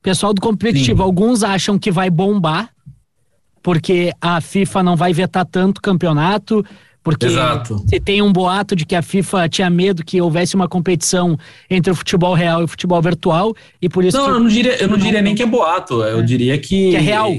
[0.01, 1.03] Pessoal do competitivo, Sim.
[1.03, 2.73] alguns acham que vai bombar
[3.63, 6.65] porque a FIFA não vai vetar tanto campeonato,
[7.03, 7.83] porque Exato.
[7.89, 11.39] se tem um boato de que a FIFA tinha medo que houvesse uma competição
[11.71, 14.17] entre o futebol real e o futebol virtual, e por isso.
[14.17, 16.23] Não, eu não diria, eu não diria nem que é boato, eu é.
[16.23, 17.33] diria que, que, é real.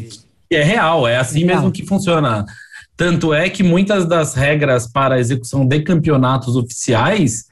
[0.50, 1.58] Que é real, é assim é real.
[1.58, 2.46] mesmo que funciona.
[2.98, 7.46] Tanto é que muitas das regras para a execução de campeonatos oficiais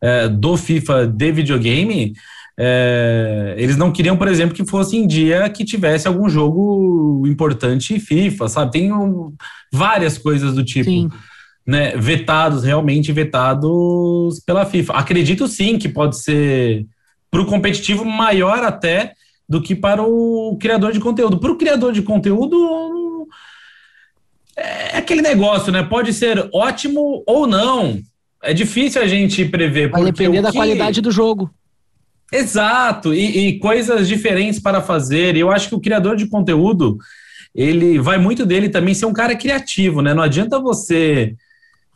[0.00, 2.14] é, do FIFA de videogame
[2.58, 7.98] é, eles não queriam, por exemplo, que fosse em dia que tivesse algum jogo importante
[7.98, 8.72] FIFA, sabe?
[8.72, 9.34] Tem um,
[9.72, 10.90] várias coisas do tipo.
[10.90, 11.10] Sim.
[11.66, 14.92] Né, vetados, realmente vetados pela FIFA.
[14.92, 16.84] Acredito sim que pode ser
[17.30, 19.14] para o competitivo maior até
[19.48, 21.38] do que para o criador de conteúdo.
[21.38, 23.26] Para o criador de conteúdo,
[24.56, 25.82] é aquele negócio, né?
[25.82, 27.98] Pode ser ótimo ou não.
[28.42, 29.88] É difícil a gente prever.
[29.90, 30.58] Vai depender da que...
[30.58, 31.50] qualidade do jogo.
[32.34, 35.36] Exato, e, e, coisas diferentes para fazer.
[35.36, 36.98] Eu acho que o criador de conteúdo,
[37.54, 40.12] ele vai muito dele também ser um cara criativo, né?
[40.12, 41.36] Não adianta você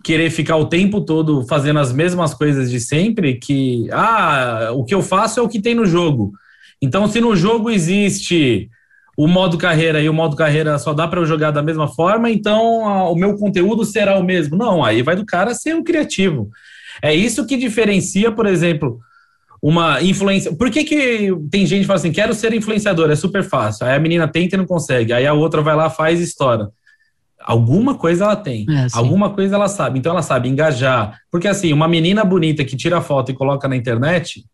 [0.05, 4.95] querer ficar o tempo todo fazendo as mesmas coisas de sempre, que ah, o que
[4.95, 6.33] eu faço é o que tem no jogo.
[6.81, 8.71] Então, se no jogo existe
[9.17, 12.31] o modo carreira e o modo carreira só dá para eu jogar da mesma forma,
[12.31, 14.57] então a, o meu conteúdo será o mesmo.
[14.57, 16.49] Não, aí vai do cara ser um criativo.
[17.03, 19.01] É isso que diferencia, por exemplo,
[19.63, 20.55] uma influência.
[20.55, 23.87] Por que, que tem gente que fala assim, quero ser influenciador, é super fácil.
[23.87, 25.13] Aí a menina tenta e não consegue.
[25.13, 26.69] Aí a outra vai lá, faz história.
[27.41, 29.99] Alguma coisa ela tem, é, alguma coisa ela sabe.
[29.99, 31.19] Então ela sabe engajar.
[31.31, 34.45] Porque assim, uma menina bonita que tira foto e coloca na internet,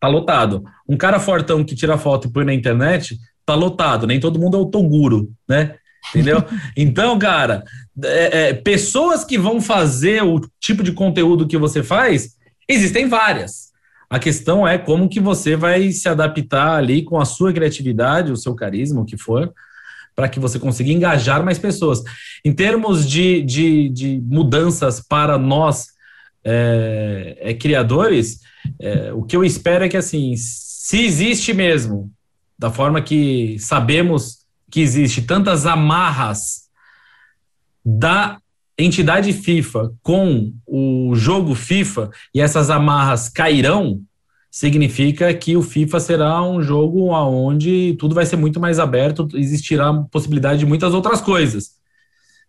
[0.00, 0.64] tá lotado.
[0.88, 4.06] Um cara fortão que tira foto e põe na internet, tá lotado.
[4.06, 5.76] Nem todo mundo é o Toguro, né?
[6.10, 6.42] Entendeu?
[6.76, 7.62] então, cara,
[8.02, 12.36] é, é, pessoas que vão fazer o tipo de conteúdo que você faz,
[12.68, 13.71] existem várias.
[14.12, 18.36] A questão é como que você vai se adaptar ali com a sua criatividade, o
[18.36, 19.50] seu carisma, o que for,
[20.14, 22.02] para que você consiga engajar mais pessoas.
[22.44, 25.86] Em termos de, de, de mudanças para nós
[26.44, 28.40] é, é, criadores,
[28.78, 32.12] é, o que eu espero é que, assim, se existe mesmo,
[32.58, 34.40] da forma que sabemos
[34.70, 36.64] que existe tantas amarras
[37.82, 38.41] da
[38.78, 44.00] entidade FIFA com o jogo FIFA e essas amarras cairão,
[44.50, 49.92] significa que o FIFA será um jogo onde tudo vai ser muito mais aberto, existirá
[50.10, 51.70] possibilidade de muitas outras coisas.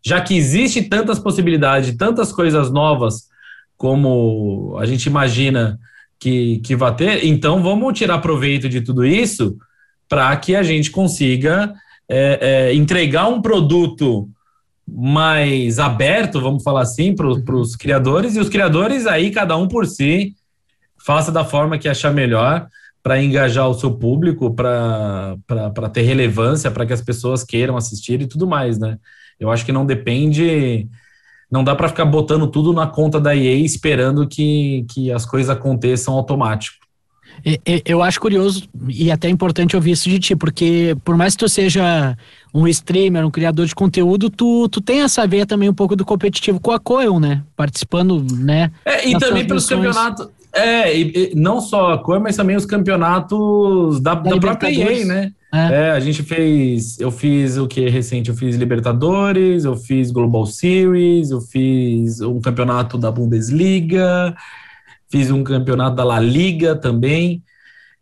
[0.05, 3.29] Já que existe tantas possibilidades, tantas coisas novas
[3.77, 5.79] como a gente imagina
[6.19, 9.57] que, que vai ter, então vamos tirar proveito de tudo isso
[10.09, 11.73] para que a gente consiga
[12.09, 14.29] é, é, entregar um produto
[14.87, 19.85] mais aberto, vamos falar assim, para os criadores, e os criadores aí, cada um por
[19.85, 20.35] si,
[20.97, 22.67] faça da forma que achar melhor
[23.01, 28.27] para engajar o seu público, para ter relevância, para que as pessoas queiram assistir e
[28.27, 28.97] tudo mais, né?
[29.37, 30.87] Eu acho que não depende,
[31.51, 35.49] não dá para ficar botando tudo na conta da EA esperando que, que as coisas
[35.49, 36.77] aconteçam automático.
[37.83, 41.49] Eu acho curioso e até importante ouvir isso de ti, porque por mais que tu
[41.49, 42.17] seja
[42.53, 46.05] um streamer, um criador de conteúdo, tu, tu tem essa veia também um pouco do
[46.05, 47.43] competitivo com a Coel, né?
[47.55, 48.71] Participando, né?
[48.85, 50.27] É, e também pelos campeonatos.
[50.53, 54.71] É, e, e não só a Coel, mas também os campeonatos da, da, da própria
[54.71, 55.31] EA, né?
[55.51, 55.87] É.
[55.87, 55.91] é.
[55.91, 56.99] a gente fez.
[56.99, 58.29] Eu fiz o que recente?
[58.29, 64.35] Eu fiz Libertadores, eu fiz Global Series, eu fiz um campeonato da Bundesliga
[65.13, 67.43] fiz um campeonato da La Liga também.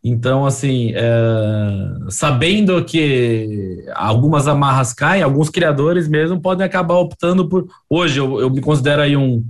[0.04, 7.68] Então, assim, é, sabendo que algumas amarras caem, alguns criadores mesmo podem acabar optando por.
[7.88, 9.46] Hoje, eu, eu me considero aí um,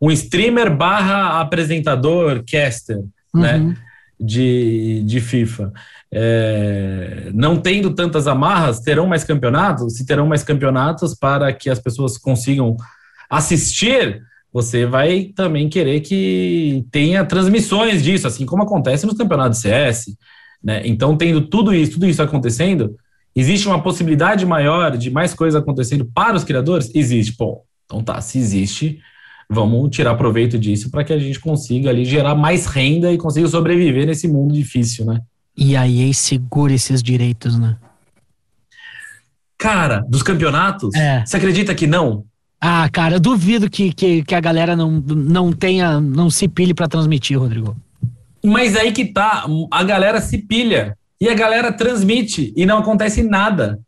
[0.00, 2.98] um streamer barra apresentador, caster,
[3.34, 3.68] né, uhum.
[3.68, 3.76] né?
[4.22, 5.72] De, de FIFA.
[6.12, 9.94] É, não tendo tantas amarras, terão mais campeonatos?
[9.96, 12.76] Se terão mais campeonatos para que as pessoas consigam
[13.30, 14.20] assistir
[14.52, 20.16] você vai também querer que tenha transmissões disso, assim como acontece nos campeonatos de CS.
[20.62, 20.82] Né?
[20.84, 22.96] Então, tendo tudo isso, tudo isso acontecendo,
[23.34, 26.90] existe uma possibilidade maior de mais coisas acontecendo para os criadores?
[26.94, 27.36] Existe.
[27.38, 29.00] Bom, então tá, se existe,
[29.48, 33.48] vamos tirar proveito disso para que a gente consiga ali gerar mais renda e consiga
[33.48, 35.20] sobreviver nesse mundo difícil, né?
[35.56, 37.76] E aí segura esses direitos, né?
[39.58, 40.94] Cara, dos campeonatos?
[40.94, 41.24] É.
[41.24, 42.24] Você acredita que não?
[42.60, 46.74] Ah, cara, eu duvido que, que, que a galera não, não tenha, não se pilhe
[46.74, 47.74] para transmitir, Rodrigo.
[48.44, 53.22] Mas aí que tá, a galera se pilha e a galera transmite e não acontece
[53.22, 53.80] nada.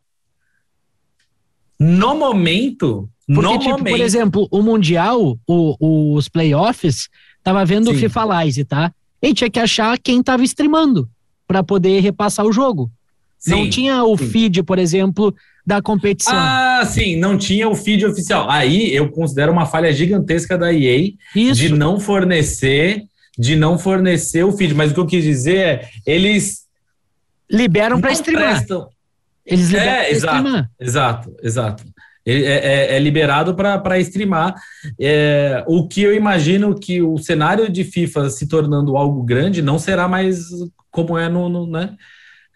[1.78, 3.90] No momento, Porque, no tipo, momento.
[3.90, 7.08] por exemplo, o Mundial, o, os playoffs,
[7.42, 7.96] tava vendo Sim.
[7.96, 8.92] o FIFA Live, tá?
[9.20, 11.08] E tinha que achar quem tava streamando
[11.46, 12.90] para poder repassar o jogo.
[13.38, 13.50] Sim.
[13.50, 14.28] Não tinha o Sim.
[14.28, 15.34] feed, por exemplo,
[15.64, 16.34] da competição.
[16.34, 18.50] Ah, sim, não tinha o feed oficial.
[18.50, 21.60] Aí eu considero uma falha gigantesca da EA Isso.
[21.60, 23.04] de não fornecer,
[23.38, 24.74] de não fornecer o feed.
[24.74, 26.62] Mas o que eu quis dizer é, eles
[27.50, 28.56] liberam para streamar.
[28.56, 28.88] Prestam.
[29.44, 30.70] Eles liberam é, exato, streamar.
[30.80, 31.84] exato, exato.
[32.24, 34.54] É, é, é liberado para streamar.
[35.00, 39.78] É, o que eu imagino que o cenário de FIFA se tornando algo grande não
[39.78, 40.46] será mais
[40.90, 41.96] como é no, no né?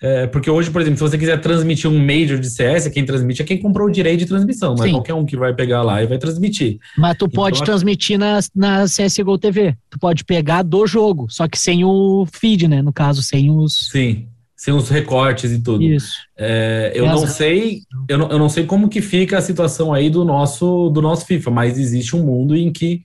[0.03, 3.41] É, porque hoje, por exemplo, se você quiser transmitir um Major de CS, quem transmite
[3.41, 6.03] é quem comprou o direito de transmissão, não é qualquer um que vai pegar lá
[6.03, 6.79] e vai transmitir.
[6.99, 9.75] Mas tu então, pode transmitir na, na CSGO TV.
[9.91, 12.83] Tu pode pegar do jogo, só que sem o feed, né?
[12.83, 13.89] No caso, sem os.
[13.91, 15.83] Sim, sem os recortes e tudo.
[15.83, 16.13] Isso.
[16.37, 20.11] É, eu não sei, eu não, eu não sei como que fica a situação aí
[20.11, 23.03] do nosso, do nosso FIFA, mas existe um mundo em que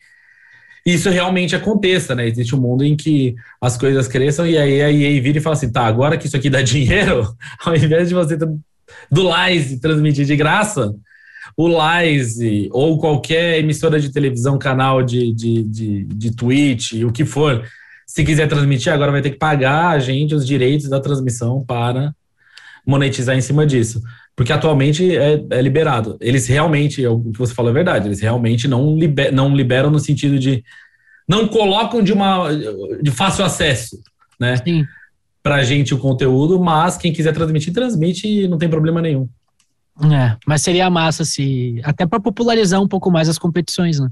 [0.85, 2.27] isso realmente aconteça, né?
[2.27, 5.55] Existe um mundo em que as coisas cresçam e aí a EA vira e fala
[5.55, 8.57] assim, tá, agora que isso aqui dá dinheiro, ao invés de você do
[9.11, 10.93] Lize transmitir de graça,
[11.55, 17.25] o Lize ou qualquer emissora de televisão, canal de, de, de, de Twitch, o que
[17.25, 17.63] for,
[18.07, 22.13] se quiser transmitir, agora vai ter que pagar a gente os direitos da transmissão para
[22.85, 24.01] monetizar em cima disso.
[24.35, 26.17] Porque atualmente é, é, liberado.
[26.19, 29.89] Eles realmente, é o que você falou é verdade, eles realmente não, liber, não liberam
[29.89, 30.63] no sentido de.
[31.27, 32.49] Não colocam de, uma,
[33.01, 33.99] de fácil acesso,
[34.39, 34.57] né?
[34.57, 34.85] Sim.
[35.43, 39.27] Pra gente o conteúdo, mas quem quiser transmitir, transmite e não tem problema nenhum.
[40.11, 41.79] É, mas seria massa se.
[41.83, 44.09] Até para popularizar um pouco mais as competições, né?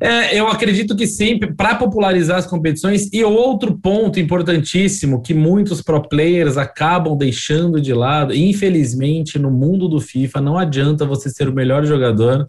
[0.00, 5.82] É, eu acredito que sempre para popularizar as competições e outro ponto importantíssimo que muitos
[5.82, 11.48] pro players acabam deixando de lado, infelizmente no mundo do FIFA não adianta você ser
[11.48, 12.46] o melhor jogador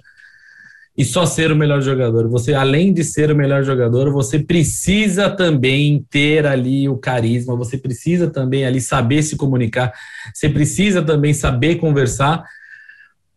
[0.98, 2.30] e só ser o melhor jogador.
[2.30, 7.78] Você além de ser o melhor jogador, você precisa também ter ali o carisma, você
[7.78, 9.92] precisa também ali saber se comunicar,
[10.34, 12.46] você precisa também saber conversar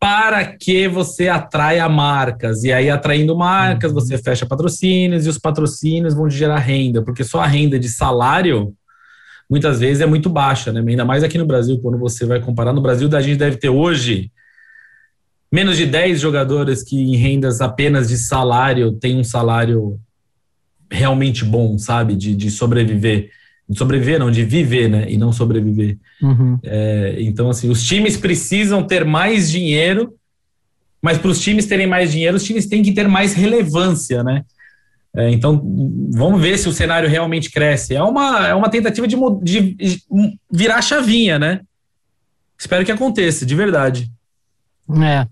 [0.01, 2.63] para que você atraia marcas.
[2.63, 4.23] E aí, atraindo marcas, você uhum.
[4.23, 8.75] fecha patrocínios e os patrocínios vão gerar renda, porque só a renda de salário
[9.51, 10.85] muitas vezes é muito baixa, né?
[10.87, 12.73] Ainda mais aqui no Brasil, quando você vai comparar.
[12.73, 14.31] No Brasil, a gente deve ter hoje
[15.51, 19.99] menos de 10 jogadores que em rendas apenas de salário têm um salário
[20.91, 22.15] realmente bom, sabe?
[22.15, 23.31] De, de sobreviver
[23.69, 25.07] de sobreviver, não, de viver, né?
[25.11, 25.99] E não sobreviver.
[26.23, 26.59] Uhum.
[26.63, 30.15] É, então, assim, os times precisam ter mais dinheiro,
[31.03, 34.45] mas para os times terem mais dinheiro, os times têm que ter mais relevância, né?
[35.15, 35.61] É, então,
[36.11, 37.95] vamos ver se o cenário realmente cresce.
[37.95, 40.03] É uma, é uma tentativa de, de
[40.51, 41.61] virar a chavinha, né?
[42.59, 44.11] Espero que aconteça, de verdade.
[45.03, 45.27] É.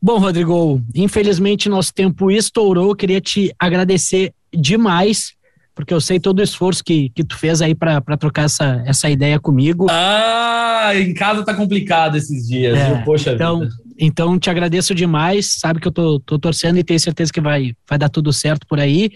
[0.00, 2.94] Bom, Rodrigo, infelizmente nosso tempo estourou.
[2.94, 5.34] Queria te agradecer demais
[5.78, 9.08] porque eu sei todo o esforço que, que tu fez aí para trocar essa, essa
[9.08, 9.86] ideia comigo.
[9.88, 13.00] Ah, em casa tá complicado esses dias, é?
[13.04, 13.72] Poxa então, vida.
[13.96, 17.76] Então, te agradeço demais, sabe que eu tô, tô torcendo e tenho certeza que vai,
[17.88, 19.12] vai dar tudo certo por aí.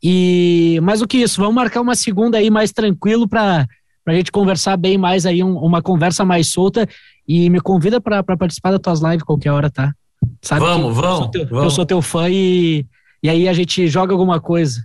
[0.00, 3.66] E mais do que isso, vamos marcar uma segunda aí mais tranquilo para
[4.06, 6.88] a gente conversar bem mais aí, um, uma conversa mais solta.
[7.26, 9.92] E me convida para participar das tuas lives qualquer hora, tá?
[10.40, 11.64] Sabe vamos, vamos, eu teu, vamos.
[11.64, 12.86] Eu sou teu fã e,
[13.20, 14.80] e aí a gente joga alguma coisa.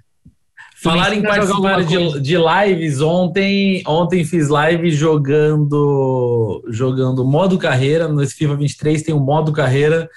[0.82, 8.08] Falar em participar de, de, lives, ontem, ontem fiz live jogando jogando modo carreira.
[8.08, 10.10] Nesse FIFA 23 tem um modo carreira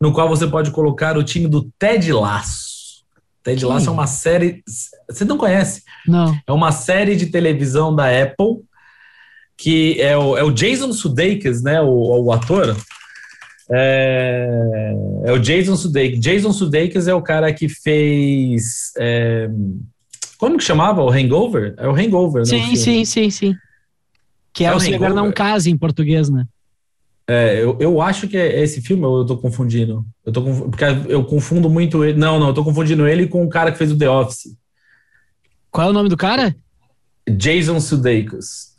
[0.00, 3.04] no qual você pode colocar o time do Ted Laço.
[3.44, 3.66] Ted Sim.
[3.66, 4.62] Lasso é uma série.
[5.08, 5.82] Você não conhece?
[6.06, 6.36] Não.
[6.46, 8.64] É uma série de televisão da Apple
[9.56, 11.80] que é o, é o Jason Sudeikis, né?
[11.80, 12.76] O, o ator.
[13.70, 14.92] É,
[15.24, 16.20] é, o Jason Sudeikis.
[16.20, 18.92] Jason Sudeikis é o cara que fez.
[18.96, 19.48] É,
[20.38, 21.02] como que chamava?
[21.02, 21.74] O Hangover?
[21.76, 22.46] É o Hangover, né?
[22.46, 23.54] Sim, sim, sim, sim.
[24.52, 26.46] Que é, é o Se Não Case em português, né?
[27.28, 30.06] É, eu, eu acho que é esse filme, eu tô confundindo?
[30.24, 32.16] Eu tô porque eu confundo muito ele.
[32.16, 34.56] Não, não, eu tô confundindo ele com o cara que fez o The Office.
[35.70, 36.54] Qual é o nome do cara?
[37.28, 38.76] Jason Sudeikis.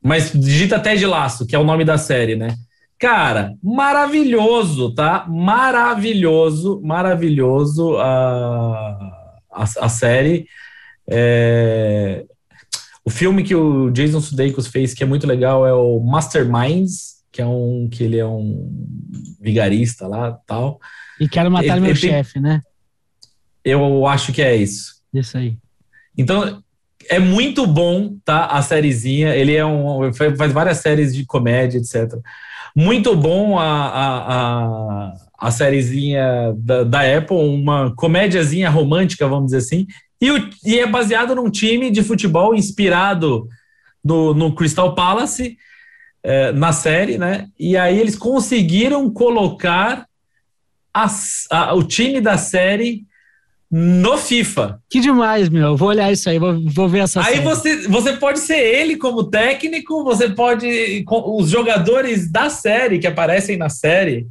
[0.00, 2.56] Mas digita até de laço, que é o nome da série, né?
[2.98, 5.24] Cara, maravilhoso, tá?
[5.28, 8.98] Maravilhoso, maravilhoso a,
[9.52, 10.46] a, a série.
[11.08, 12.24] É...
[13.04, 17.40] O filme que o Jason Sudeikis fez, que é muito legal, é o Masterminds, que
[17.40, 18.68] é um que ele é um
[19.40, 20.80] vigarista lá tal.
[21.20, 22.60] E quero matar ele, meu chefe, né?
[23.64, 24.96] Eu acho que é isso.
[25.14, 25.56] Isso aí.
[26.16, 26.62] Então,
[27.08, 28.46] é muito bom, tá?
[28.46, 29.34] A sériezinha.
[29.34, 30.12] Ele é um.
[30.12, 32.12] faz várias séries de comédia, etc.
[32.74, 39.58] Muito bom a, a, a, a sériezinha da, da Apple, uma comédiazinha romântica, vamos dizer
[39.58, 39.86] assim.
[40.20, 43.48] E, o, e é baseado num time de futebol inspirado
[44.04, 45.56] no, no Crystal Palace
[46.22, 47.48] é, na série, né?
[47.58, 50.06] E aí eles conseguiram colocar
[50.92, 53.07] a, o time da série
[53.70, 54.80] no FIFA.
[54.88, 55.76] Que demais, meu.
[55.76, 57.44] Vou olhar isso aí, vou, vou ver essa Aí série.
[57.44, 61.04] você, você pode ser ele como técnico, você pode.
[61.06, 64.26] Os jogadores da série que aparecem na série,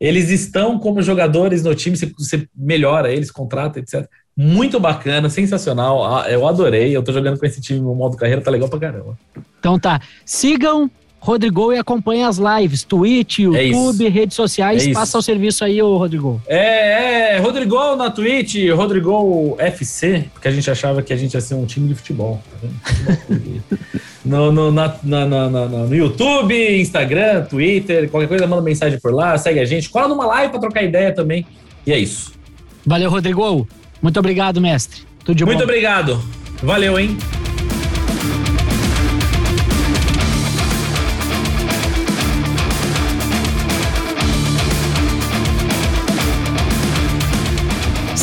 [0.00, 4.06] eles estão como jogadores no time, você, você melhora eles, contrata, etc.
[4.34, 6.02] Muito bacana, sensacional.
[6.04, 6.96] Ah, eu adorei.
[6.96, 9.18] Eu tô jogando com esse time no modo carreira, tá legal pra caramba.
[9.58, 10.00] Então tá.
[10.24, 10.90] Sigam
[11.22, 14.88] Rodrigo e acompanha as lives, Twitch, é YouTube, é redes sociais.
[14.88, 16.42] É Passa o serviço aí, ô Rodrigo.
[16.48, 21.40] É, é, Rodrigo na Twitch, Rodrigo FC, porque a gente achava que a gente ia
[21.40, 22.42] ser um time de futebol.
[22.60, 23.16] Tá
[24.24, 29.38] no, no, na, na, na, no YouTube, Instagram, Twitter, qualquer coisa, manda mensagem por lá,
[29.38, 31.46] segue a gente, cola numa live pra trocar ideia também.
[31.86, 32.32] E é isso.
[32.84, 33.68] Valeu, Rodrigo.
[34.02, 35.02] Muito obrigado, mestre.
[35.24, 35.64] Tudo de Muito bom.
[35.64, 36.20] obrigado.
[36.64, 37.16] Valeu, hein?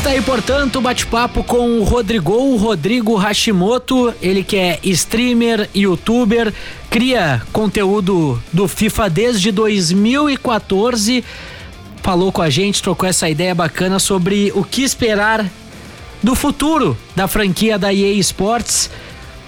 [0.10, 6.52] Está aí, portanto, bate-papo com o Rodrigo, o Rodrigo Hashimoto, ele que é streamer, youtuber,
[6.90, 11.24] cria conteúdo do FIFA desde 2014.
[12.02, 15.46] Falou com a gente, trocou essa ideia bacana sobre o que esperar
[16.24, 18.90] do futuro da franquia da EA Sports.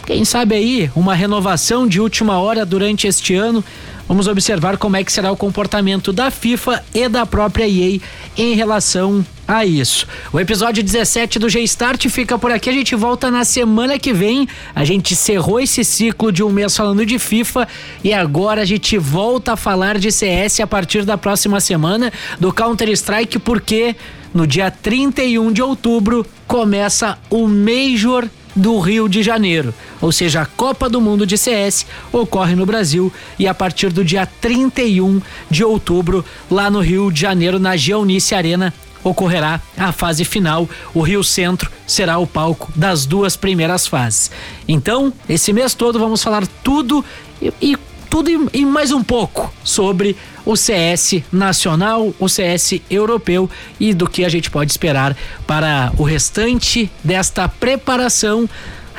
[0.06, 3.64] Quem sabe aí uma renovação de última hora durante este ano.
[4.08, 8.00] Vamos observar como é que será o comportamento da FIFA e da própria EA
[8.38, 9.26] em relação
[9.58, 10.08] a isso.
[10.32, 12.70] O episódio 17 do G-Start fica por aqui.
[12.70, 14.48] A gente volta na semana que vem.
[14.74, 17.68] A gente encerrou esse ciclo de um mês falando de FIFA
[18.04, 22.54] e agora a gente volta a falar de CS a partir da próxima semana do
[22.54, 23.96] Counter-Strike, porque
[24.34, 30.46] no dia 31 de outubro começa o Major do Rio de Janeiro, ou seja, a
[30.46, 35.64] Copa do Mundo de CS ocorre no Brasil e a partir do dia 31 de
[35.64, 38.74] outubro, lá no Rio de Janeiro, na Geonice Arena,
[39.04, 40.70] ocorrerá a fase final.
[40.94, 44.32] O Rio Centro será o palco das duas primeiras fases.
[44.68, 47.04] Então, esse mês todo vamos falar tudo
[47.42, 47.78] e, e
[48.10, 53.50] tudo e, e mais um pouco sobre o CS nacional, o CS europeu
[53.80, 55.16] e do que a gente pode esperar
[55.48, 58.50] para o restante desta preparação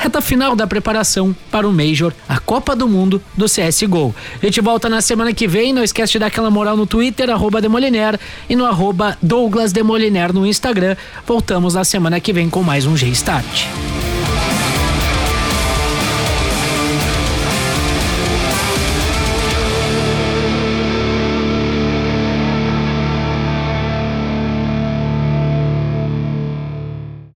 [0.02, 4.12] reta final da preparação para o Major, a Copa do Mundo do CSGO.
[4.42, 7.30] A gente volta na semana que vem, não esquece de dar aquela moral no Twitter,
[7.30, 10.96] arroba Demoliner, e no arroba Douglas Demoliner no Instagram.
[11.24, 13.66] Voltamos na semana que vem com mais um G-Start.